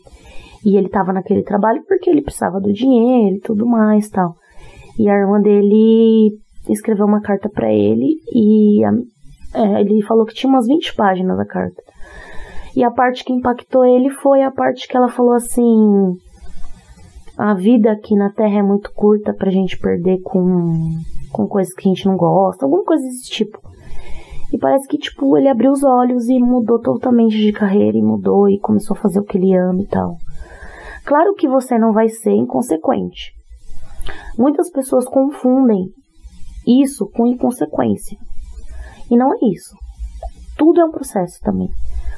E 0.65 0.77
ele 0.77 0.89
tava 0.89 1.13
naquele 1.13 1.43
trabalho 1.43 1.83
porque 1.87 2.09
ele 2.09 2.23
precisava 2.23 2.61
do 2.61 2.73
dinheiro 2.73 3.37
e 3.37 3.41
tudo 3.41 3.67
mais, 3.67 4.09
tal. 4.09 4.37
E 4.99 5.09
a 5.09 5.15
irmã 5.15 5.41
dele 5.41 6.39
escreveu 6.69 7.07
uma 7.07 7.21
carta 7.21 7.49
para 7.49 7.73
ele 7.73 8.17
e 8.33 8.85
a, 8.85 8.93
é, 9.55 9.81
ele 9.81 10.03
falou 10.03 10.25
que 10.25 10.35
tinha 10.35 10.49
umas 10.49 10.67
20 10.67 10.95
páginas 10.95 11.37
da 11.37 11.45
carta. 11.45 11.83
E 12.77 12.83
a 12.83 12.91
parte 12.91 13.25
que 13.25 13.33
impactou 13.33 13.85
ele 13.85 14.11
foi 14.11 14.43
a 14.43 14.51
parte 14.51 14.89
que 14.89 14.97
ela 14.97 15.09
falou 15.09 15.35
assim: 15.35 16.19
a 17.37 17.55
vida 17.55 17.93
aqui 17.93 18.15
na 18.15 18.31
Terra 18.31 18.59
é 18.59 18.63
muito 18.63 18.93
curta 18.93 19.33
pra 19.33 19.51
gente 19.51 19.79
perder 19.79 20.21
com, 20.23 20.91
com 21.33 21.47
coisas 21.47 21.73
que 21.75 21.89
a 21.89 21.93
gente 21.93 22.07
não 22.07 22.17
gosta, 22.17 22.65
alguma 22.65 22.85
coisa 22.85 23.03
desse 23.03 23.31
tipo. 23.31 23.61
E 24.53 24.59
parece 24.59 24.87
que, 24.87 24.97
tipo, 24.97 25.37
ele 25.37 25.49
abriu 25.49 25.73
os 25.73 25.83
olhos 25.83 26.29
e 26.29 26.39
mudou 26.39 26.81
totalmente 26.81 27.37
de 27.37 27.53
carreira 27.53 27.99
e 27.99 28.03
mudou 28.03 28.49
e 28.49 28.61
começou 28.61 28.97
a 28.97 29.01
fazer 29.01 29.19
o 29.19 29.25
que 29.25 29.37
ele 29.37 29.53
ama 29.53 29.83
e 29.83 29.87
tal. 29.87 30.17
Claro 31.05 31.35
que 31.35 31.49
você 31.49 31.77
não 31.77 31.93
vai 31.93 32.09
ser 32.09 32.31
inconsequente. 32.31 33.33
Muitas 34.39 34.71
pessoas 34.71 35.07
confundem 35.07 35.89
isso 36.67 37.07
com 37.09 37.27
inconsequência. 37.27 38.17
E 39.11 39.17
não 39.17 39.33
é 39.35 39.39
isso. 39.53 39.77
Tudo 40.57 40.81
é 40.81 40.85
um 40.85 40.93
processo 40.93 41.41
também. 41.41 41.69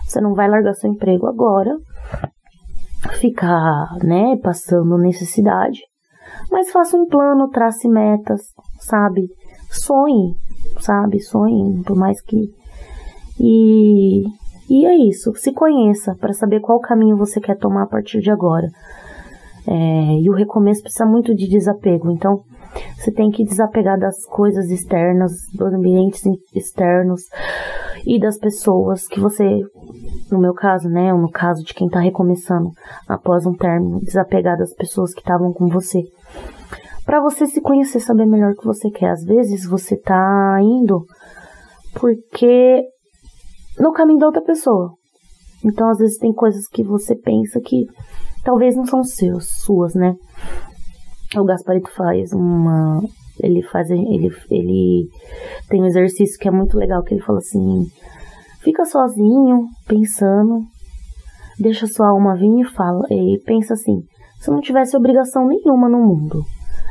Você 0.06 0.20
não 0.20 0.34
vai 0.34 0.48
largar 0.48 0.74
seu 0.74 0.90
emprego 0.90 1.26
agora, 1.26 1.76
ficar, 3.18 3.88
né, 4.02 4.36
passando 4.42 4.96
necessidade, 4.98 5.80
mas 6.50 6.70
faça 6.70 6.96
um 6.96 7.06
plano, 7.06 7.48
trace 7.48 7.88
metas, 7.88 8.40
sabe? 8.78 9.28
Sonhe, 9.70 10.34
sabe? 10.80 11.20
Sonhe, 11.20 11.82
por 11.84 11.96
mais 11.96 12.20
que 12.20 12.36
e 13.38 14.22
e 14.68 14.84
é 14.84 14.96
isso, 14.96 15.32
se 15.36 15.52
conheça 15.52 16.16
para 16.16 16.32
saber 16.32 16.60
qual 16.60 16.80
caminho 16.80 17.16
você 17.16 17.40
quer 17.40 17.56
tomar 17.56 17.84
a 17.84 17.86
partir 17.86 18.20
de 18.20 18.30
agora. 18.30 18.68
É, 19.66 20.20
e 20.20 20.28
o 20.28 20.34
recomeço 20.34 20.82
precisa 20.82 21.06
muito 21.06 21.34
de 21.34 21.48
desapego. 21.48 22.10
Então, 22.10 22.40
você 22.96 23.12
tem 23.12 23.30
que 23.30 23.44
desapegar 23.44 23.98
das 23.98 24.24
coisas 24.26 24.70
externas, 24.70 25.32
dos 25.54 25.72
ambientes 25.72 26.22
externos 26.54 27.22
e 28.06 28.20
das 28.20 28.38
pessoas 28.38 29.08
que 29.08 29.18
você, 29.18 29.44
no 30.30 30.38
meu 30.38 30.54
caso, 30.54 30.88
né, 30.88 31.12
ou 31.12 31.20
no 31.20 31.30
caso 31.30 31.64
de 31.64 31.74
quem 31.74 31.88
está 31.88 31.98
recomeçando 31.98 32.70
após 33.08 33.44
um 33.44 33.54
término, 33.54 34.00
desapegar 34.00 34.56
das 34.56 34.72
pessoas 34.74 35.12
que 35.12 35.20
estavam 35.20 35.52
com 35.52 35.68
você. 35.68 36.02
Para 37.04 37.20
você 37.20 37.46
se 37.46 37.60
conhecer, 37.60 38.00
saber 38.00 38.26
melhor 38.26 38.52
o 38.52 38.56
que 38.56 38.66
você 38.66 38.90
quer. 38.90 39.10
Às 39.10 39.24
vezes 39.24 39.66
você 39.66 39.96
tá 39.96 40.58
indo 40.60 41.04
porque 41.94 42.82
no 43.78 43.92
caminho 43.92 44.18
da 44.18 44.26
outra 44.26 44.42
pessoa. 44.42 44.92
Então, 45.64 45.88
às 45.88 45.98
vezes 45.98 46.18
tem 46.18 46.32
coisas 46.32 46.66
que 46.68 46.82
você 46.82 47.14
pensa 47.14 47.60
que 47.60 47.86
talvez 48.44 48.76
não 48.76 48.86
são 48.86 49.02
seus, 49.02 49.48
suas, 49.62 49.94
né? 49.94 50.14
o 51.34 51.44
Gasparito 51.44 51.90
faz 51.90 52.32
uma. 52.32 53.02
Ele 53.40 53.62
faz. 53.62 53.90
Ele, 53.90 54.30
ele 54.50 55.08
tem 55.68 55.82
um 55.82 55.86
exercício 55.86 56.38
que 56.38 56.48
é 56.48 56.50
muito 56.50 56.76
legal, 56.76 57.02
que 57.02 57.14
ele 57.14 57.22
fala 57.22 57.38
assim. 57.38 57.86
Fica 58.60 58.84
sozinho, 58.84 59.66
pensando. 59.86 60.62
Deixa 61.58 61.86
sua 61.86 62.08
alma 62.08 62.36
vir 62.36 62.60
e 62.60 62.64
fala. 62.64 63.04
E 63.10 63.40
pensa 63.44 63.74
assim. 63.74 64.02
Se 64.38 64.50
eu 64.50 64.54
não 64.54 64.60
tivesse 64.60 64.96
obrigação 64.96 65.46
nenhuma 65.46 65.88
no 65.88 65.98
mundo, 65.98 66.42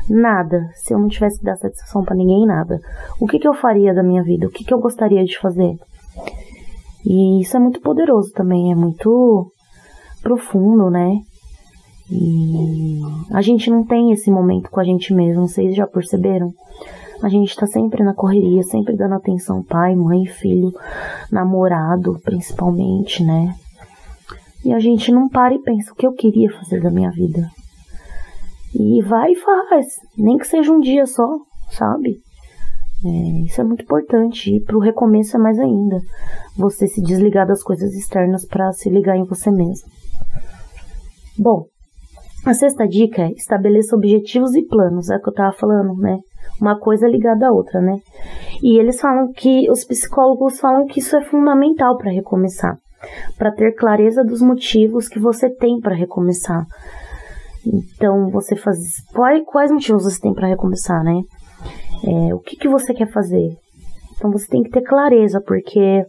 nada, 0.09 0.69
se 0.73 0.93
eu 0.93 0.99
não 0.99 1.07
tivesse 1.07 1.39
que 1.39 1.45
dar 1.45 1.55
satisfação 1.55 2.03
para 2.03 2.15
ninguém, 2.15 2.45
nada, 2.45 2.79
o 3.19 3.27
que, 3.27 3.39
que 3.39 3.47
eu 3.47 3.53
faria 3.53 3.93
da 3.93 4.03
minha 4.03 4.23
vida? 4.23 4.47
O 4.47 4.49
que, 4.49 4.63
que 4.63 4.73
eu 4.73 4.79
gostaria 4.79 5.23
de 5.23 5.37
fazer? 5.37 5.75
E 7.05 7.41
isso 7.41 7.55
é 7.55 7.59
muito 7.59 7.79
poderoso 7.81 8.31
também, 8.31 8.71
é 8.71 8.75
muito 8.75 9.51
profundo, 10.23 10.89
né? 10.89 11.19
E 12.09 13.01
a 13.31 13.41
gente 13.41 13.69
não 13.69 13.83
tem 13.83 14.11
esse 14.11 14.29
momento 14.29 14.69
com 14.69 14.79
a 14.79 14.83
gente 14.83 15.13
mesmo, 15.13 15.47
vocês 15.47 15.75
já 15.75 15.87
perceberam? 15.87 16.53
A 17.21 17.29
gente 17.29 17.55
tá 17.55 17.65
sempre 17.65 18.03
na 18.03 18.13
correria, 18.13 18.61
sempre 18.63 18.95
dando 18.95 19.15
atenção 19.15 19.63
pai, 19.63 19.95
mãe, 19.95 20.25
filho, 20.25 20.71
namorado, 21.31 22.19
principalmente, 22.23 23.23
né? 23.23 23.55
E 24.63 24.73
a 24.73 24.79
gente 24.79 25.11
não 25.11 25.29
para 25.29 25.53
e 25.53 25.61
pensa 25.61 25.91
o 25.91 25.95
que 25.95 26.05
eu 26.05 26.13
queria 26.13 26.51
fazer 26.51 26.81
da 26.81 26.91
minha 26.91 27.11
vida. 27.11 27.49
E 28.73 29.01
vai 29.03 29.31
e 29.31 29.35
faz, 29.35 29.85
nem 30.17 30.37
que 30.37 30.47
seja 30.47 30.71
um 30.71 30.79
dia 30.79 31.05
só, 31.05 31.39
sabe? 31.71 32.19
É, 33.05 33.45
isso 33.45 33.61
é 33.61 33.63
muito 33.63 33.83
importante 33.83 34.55
e 34.55 34.59
pro 34.59 34.79
recomeço 34.79 35.37
é 35.37 35.39
mais 35.39 35.59
ainda. 35.59 36.01
Você 36.57 36.87
se 36.87 37.01
desligar 37.01 37.47
das 37.47 37.63
coisas 37.63 37.93
externas 37.93 38.45
para 38.45 38.71
se 38.73 38.89
ligar 38.89 39.15
em 39.15 39.23
você 39.23 39.51
mesmo. 39.51 39.87
Bom, 41.37 41.65
a 42.45 42.53
sexta 42.53 42.87
dica 42.87 43.23
é 43.23 43.31
estabeleça 43.31 43.95
objetivos 43.95 44.53
e 44.55 44.63
planos, 44.63 45.09
é 45.09 45.17
o 45.17 45.21
que 45.21 45.29
eu 45.29 45.33
tava 45.33 45.51
falando, 45.55 45.95
né? 45.95 46.19
Uma 46.61 46.79
coisa 46.79 47.07
ligada 47.07 47.47
à 47.47 47.51
outra, 47.51 47.81
né? 47.81 47.97
E 48.61 48.77
eles 48.77 49.01
falam 49.01 49.31
que, 49.31 49.69
os 49.69 49.83
psicólogos 49.83 50.59
falam 50.59 50.85
que 50.85 50.99
isso 50.99 51.15
é 51.17 51.23
fundamental 51.23 51.97
para 51.97 52.11
recomeçar, 52.11 52.77
para 53.37 53.51
ter 53.51 53.73
clareza 53.73 54.23
dos 54.23 54.41
motivos 54.41 55.07
que 55.07 55.19
você 55.19 55.49
tem 55.49 55.79
para 55.79 55.95
recomeçar. 55.95 56.65
Então, 57.65 58.29
você 58.29 58.55
faz. 58.55 58.77
Quais, 59.11 59.43
quais 59.45 59.71
motivos 59.71 60.03
você 60.03 60.21
tem 60.21 60.33
para 60.33 60.47
recomeçar, 60.47 61.03
né? 61.03 61.21
É, 62.03 62.33
o 62.35 62.39
que, 62.39 62.55
que 62.55 62.69
você 62.69 62.93
quer 62.93 63.11
fazer? 63.11 63.57
Então, 64.15 64.31
você 64.31 64.47
tem 64.47 64.61
que 64.61 64.69
ter 64.69 64.83
clareza, 64.83 65.41
porque 65.41 66.05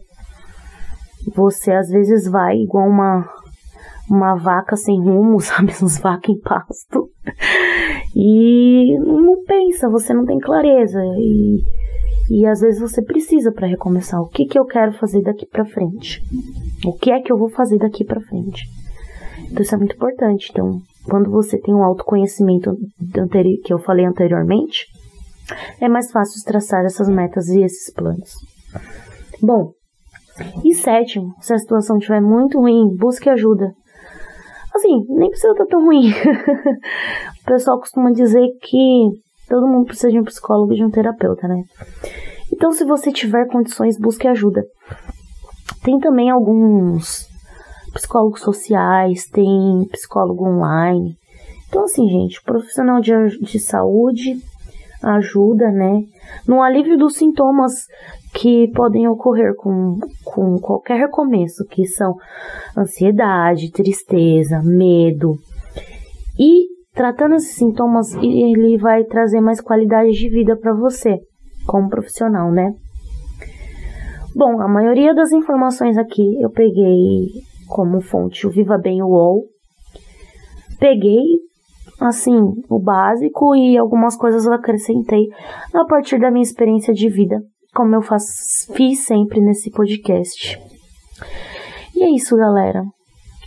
você 1.35 1.71
às 1.71 1.89
vezes 1.89 2.29
vai 2.29 2.57
igual 2.57 2.87
uma 2.87 3.27
uma 4.09 4.35
vaca 4.35 4.75
sem 4.75 4.99
rumo, 4.99 5.39
sabe? 5.41 5.73
Uns 5.81 5.99
vacas 5.99 6.29
em 6.29 6.39
pasto. 6.39 7.09
E 8.15 8.97
não 8.99 9.43
pensa, 9.43 9.89
você 9.89 10.13
não 10.13 10.25
tem 10.25 10.39
clareza. 10.39 10.99
E, 11.03 11.61
e 12.29 12.45
às 12.45 12.61
vezes 12.61 12.79
você 12.79 13.01
precisa 13.01 13.51
para 13.51 13.67
recomeçar. 13.67 14.21
O 14.21 14.29
que, 14.29 14.45
que 14.45 14.57
eu 14.57 14.65
quero 14.65 14.93
fazer 14.93 15.21
daqui 15.21 15.45
para 15.45 15.65
frente? 15.65 16.21
O 16.85 16.93
que 16.93 17.11
é 17.11 17.21
que 17.21 17.31
eu 17.31 17.37
vou 17.37 17.49
fazer 17.49 17.77
daqui 17.77 18.03
para 18.05 18.21
frente? 18.21 18.63
Então 19.51 19.61
isso 19.61 19.75
é 19.75 19.77
muito 19.77 19.95
importante. 19.95 20.49
Então, 20.51 20.79
quando 21.05 21.29
você 21.29 21.59
tem 21.59 21.73
um 21.73 21.83
autoconhecimento 21.83 22.75
que 23.63 23.73
eu 23.73 23.79
falei 23.79 24.05
anteriormente, 24.05 24.85
é 25.79 25.87
mais 25.87 26.11
fácil 26.11 26.43
traçar 26.43 26.85
essas 26.85 27.07
metas 27.07 27.47
e 27.47 27.61
esses 27.61 27.93
planos. 27.93 28.33
Bom, 29.41 29.71
e 30.63 30.73
sétimo, 30.75 31.33
se 31.39 31.53
a 31.53 31.57
situação 31.57 31.97
estiver 31.97 32.21
muito 32.21 32.59
ruim, 32.59 32.95
busque 32.95 33.29
ajuda. 33.29 33.73
Assim, 34.87 35.05
nem 35.09 35.29
precisa 35.29 35.51
estar 35.51 35.65
tão 35.65 35.83
ruim. 35.83 36.09
o 37.43 37.45
pessoal 37.45 37.79
costuma 37.79 38.11
dizer 38.11 38.47
que 38.61 39.09
todo 39.49 39.67
mundo 39.67 39.85
precisa 39.85 40.09
de 40.09 40.19
um 40.19 40.23
psicólogo 40.23 40.73
e 40.73 40.77
de 40.77 40.85
um 40.85 40.89
terapeuta, 40.89 41.47
né? 41.47 41.63
Então, 42.53 42.71
se 42.71 42.85
você 42.85 43.11
tiver 43.11 43.47
condições, 43.47 43.99
busque 43.99 44.27
ajuda. 44.27 44.63
Tem 45.83 45.99
também 45.99 46.29
alguns 46.29 47.27
psicólogos 47.93 48.41
sociais, 48.41 49.25
tem 49.25 49.85
psicólogo 49.91 50.45
online. 50.45 51.15
Então, 51.67 51.83
assim, 51.83 52.07
gente, 52.07 52.41
profissional 52.43 53.01
de, 53.01 53.11
de 53.41 53.59
saúde 53.59 54.39
ajuda, 55.03 55.71
né? 55.71 56.03
No 56.47 56.61
alívio 56.61 56.97
dos 56.97 57.15
sintomas 57.15 57.87
que 58.33 58.71
podem 58.73 59.07
ocorrer 59.07 59.55
com, 59.55 59.99
com 60.23 60.57
qualquer 60.57 60.99
recomeço, 60.99 61.65
que 61.65 61.85
são 61.85 62.15
ansiedade, 62.77 63.71
tristeza, 63.71 64.61
medo. 64.63 65.37
E 66.39 66.67
tratando 66.93 67.35
esses 67.35 67.55
sintomas, 67.55 68.13
ele 68.15 68.77
vai 68.77 69.03
trazer 69.03 69.41
mais 69.41 69.61
qualidade 69.61 70.11
de 70.11 70.29
vida 70.29 70.55
para 70.55 70.73
você, 70.73 71.19
como 71.65 71.89
profissional, 71.89 72.51
né? 72.51 72.73
Bom, 74.35 74.61
a 74.61 74.67
maioria 74.67 75.15
das 75.15 75.31
informações 75.31 75.97
aqui 75.97 76.39
eu 76.39 76.51
peguei 76.51 77.27
como 77.67 78.01
fonte 78.01 78.45
o 78.45 78.51
Viva 78.51 78.77
Bem 78.77 79.01
UOL. 79.01 79.45
Peguei 80.79 81.46
assim, 81.99 82.39
o 82.69 82.79
básico 82.79 83.55
e 83.55 83.77
algumas 83.77 84.15
coisas 84.15 84.45
eu 84.45 84.53
acrescentei 84.53 85.27
a 85.73 85.85
partir 85.85 86.19
da 86.19 86.31
minha 86.31 86.43
experiência 86.43 86.93
de 86.93 87.09
vida 87.09 87.41
como 87.77 87.93
eu 87.93 88.01
faço, 88.01 88.73
fiz 88.73 89.05
sempre 89.05 89.39
nesse 89.39 89.69
podcast. 89.69 90.59
E 91.95 92.03
é 92.03 92.09
isso, 92.09 92.35
galera. 92.35 92.83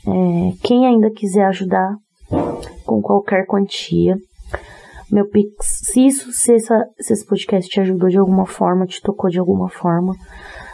É, 0.06 0.52
quem 0.62 0.86
ainda 0.86 1.10
quiser 1.10 1.46
ajudar 1.46 1.96
com 2.86 3.02
qualquer 3.02 3.44
quantia, 3.44 4.16
meu 5.10 5.28
Pix, 5.28 5.80
se 5.82 6.06
isso, 6.06 6.30
se, 6.30 6.54
essa, 6.54 6.86
se 7.00 7.12
esse 7.12 7.26
podcast 7.26 7.68
te 7.68 7.80
ajudou 7.80 8.08
de 8.08 8.18
alguma 8.18 8.46
forma, 8.46 8.86
te 8.86 9.02
tocou 9.02 9.28
de 9.28 9.40
alguma 9.40 9.68
forma, 9.68 10.14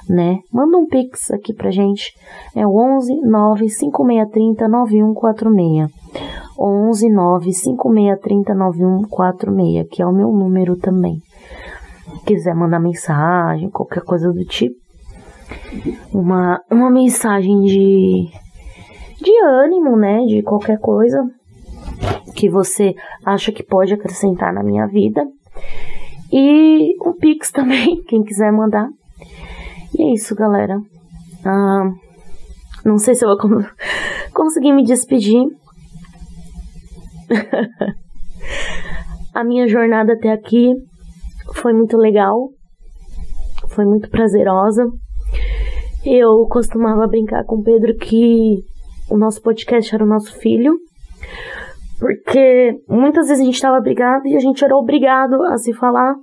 né? 0.07 0.41
Manda 0.53 0.77
um 0.77 0.87
Pix 0.87 1.31
aqui 1.31 1.55
pra 1.55 1.71
gente. 1.71 2.13
É 2.55 2.67
o 2.67 2.77
11 2.77 3.23
95630 3.23 4.69
9146. 4.69 6.46
11 6.59 7.09
95630 7.11 8.55
9146, 8.55 9.89
que 9.91 10.03
é 10.03 10.07
o 10.07 10.13
meu 10.13 10.31
número 10.33 10.77
também 10.77 11.21
quiser 12.25 12.55
mandar 12.55 12.81
mensagem, 12.81 13.71
qualquer 13.71 14.03
coisa 14.03 14.33
do 14.33 14.45
tipo, 14.45 14.77
uma, 16.13 16.61
uma 16.71 16.91
mensagem 16.91 17.61
de, 17.63 18.29
de 19.21 19.45
ânimo, 19.45 19.97
né? 19.97 20.25
De 20.27 20.43
qualquer 20.43 20.79
coisa 20.79 21.23
que 22.35 22.51
você 22.51 22.95
acha 23.25 23.53
que 23.53 23.63
pode 23.63 23.95
acrescentar 23.95 24.53
na 24.53 24.63
minha 24.63 24.87
vida. 24.87 25.25
E 26.33 26.95
um 27.07 27.13
Pix 27.13 27.51
também, 27.51 28.03
quem 28.09 28.23
quiser 28.23 28.53
mandar. 28.53 28.89
E 29.97 30.03
é 30.03 30.13
isso, 30.13 30.35
galera. 30.35 30.79
Ah, 31.45 31.91
não 32.85 32.99
sei 32.99 33.15
se 33.15 33.25
eu 33.25 33.29
vou 33.29 33.39
conseguir 34.35 34.73
me 34.73 34.85
despedir. 34.85 35.47
A 39.35 39.45
minha 39.45 39.69
jornada 39.69 40.15
até 40.15 40.33
aqui 40.33 40.73
foi 41.55 41.73
muito 41.73 41.97
legal, 41.97 42.49
foi 43.69 43.85
muito 43.85 44.09
prazerosa. 44.09 44.87
Eu 46.05 46.47
costumava 46.49 47.07
brincar 47.07 47.45
com 47.45 47.57
o 47.57 47.63
Pedro 47.63 47.95
que 47.97 48.57
o 49.11 49.17
nosso 49.17 49.43
podcast 49.43 49.95
era 49.95 50.05
o 50.05 50.09
nosso 50.09 50.39
filho, 50.39 50.79
porque 51.99 52.73
muitas 52.89 53.29
vezes 53.29 53.43
a 53.43 53.45
gente 53.45 53.57
estava 53.57 53.81
brigado 53.81 54.27
e 54.27 54.37
a 54.37 54.41
gente 54.41 54.65
era 54.65 54.77
obrigado 54.77 55.43
a 55.43 55.59
se 55.59 55.73
falar 55.73 56.15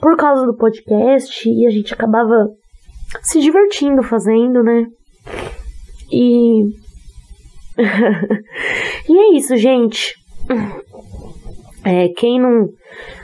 por 0.00 0.16
causa 0.16 0.44
do 0.44 0.56
podcast 0.56 1.48
e 1.48 1.66
a 1.66 1.70
gente 1.70 1.94
acabava 1.94 2.48
se 3.22 3.40
divertindo 3.40 4.02
fazendo, 4.02 4.62
né? 4.62 4.86
E. 6.10 6.81
e 9.08 9.18
é 9.18 9.36
isso, 9.36 9.56
gente. 9.56 10.14
É, 11.84 12.08
quem 12.10 12.40
não 12.40 12.68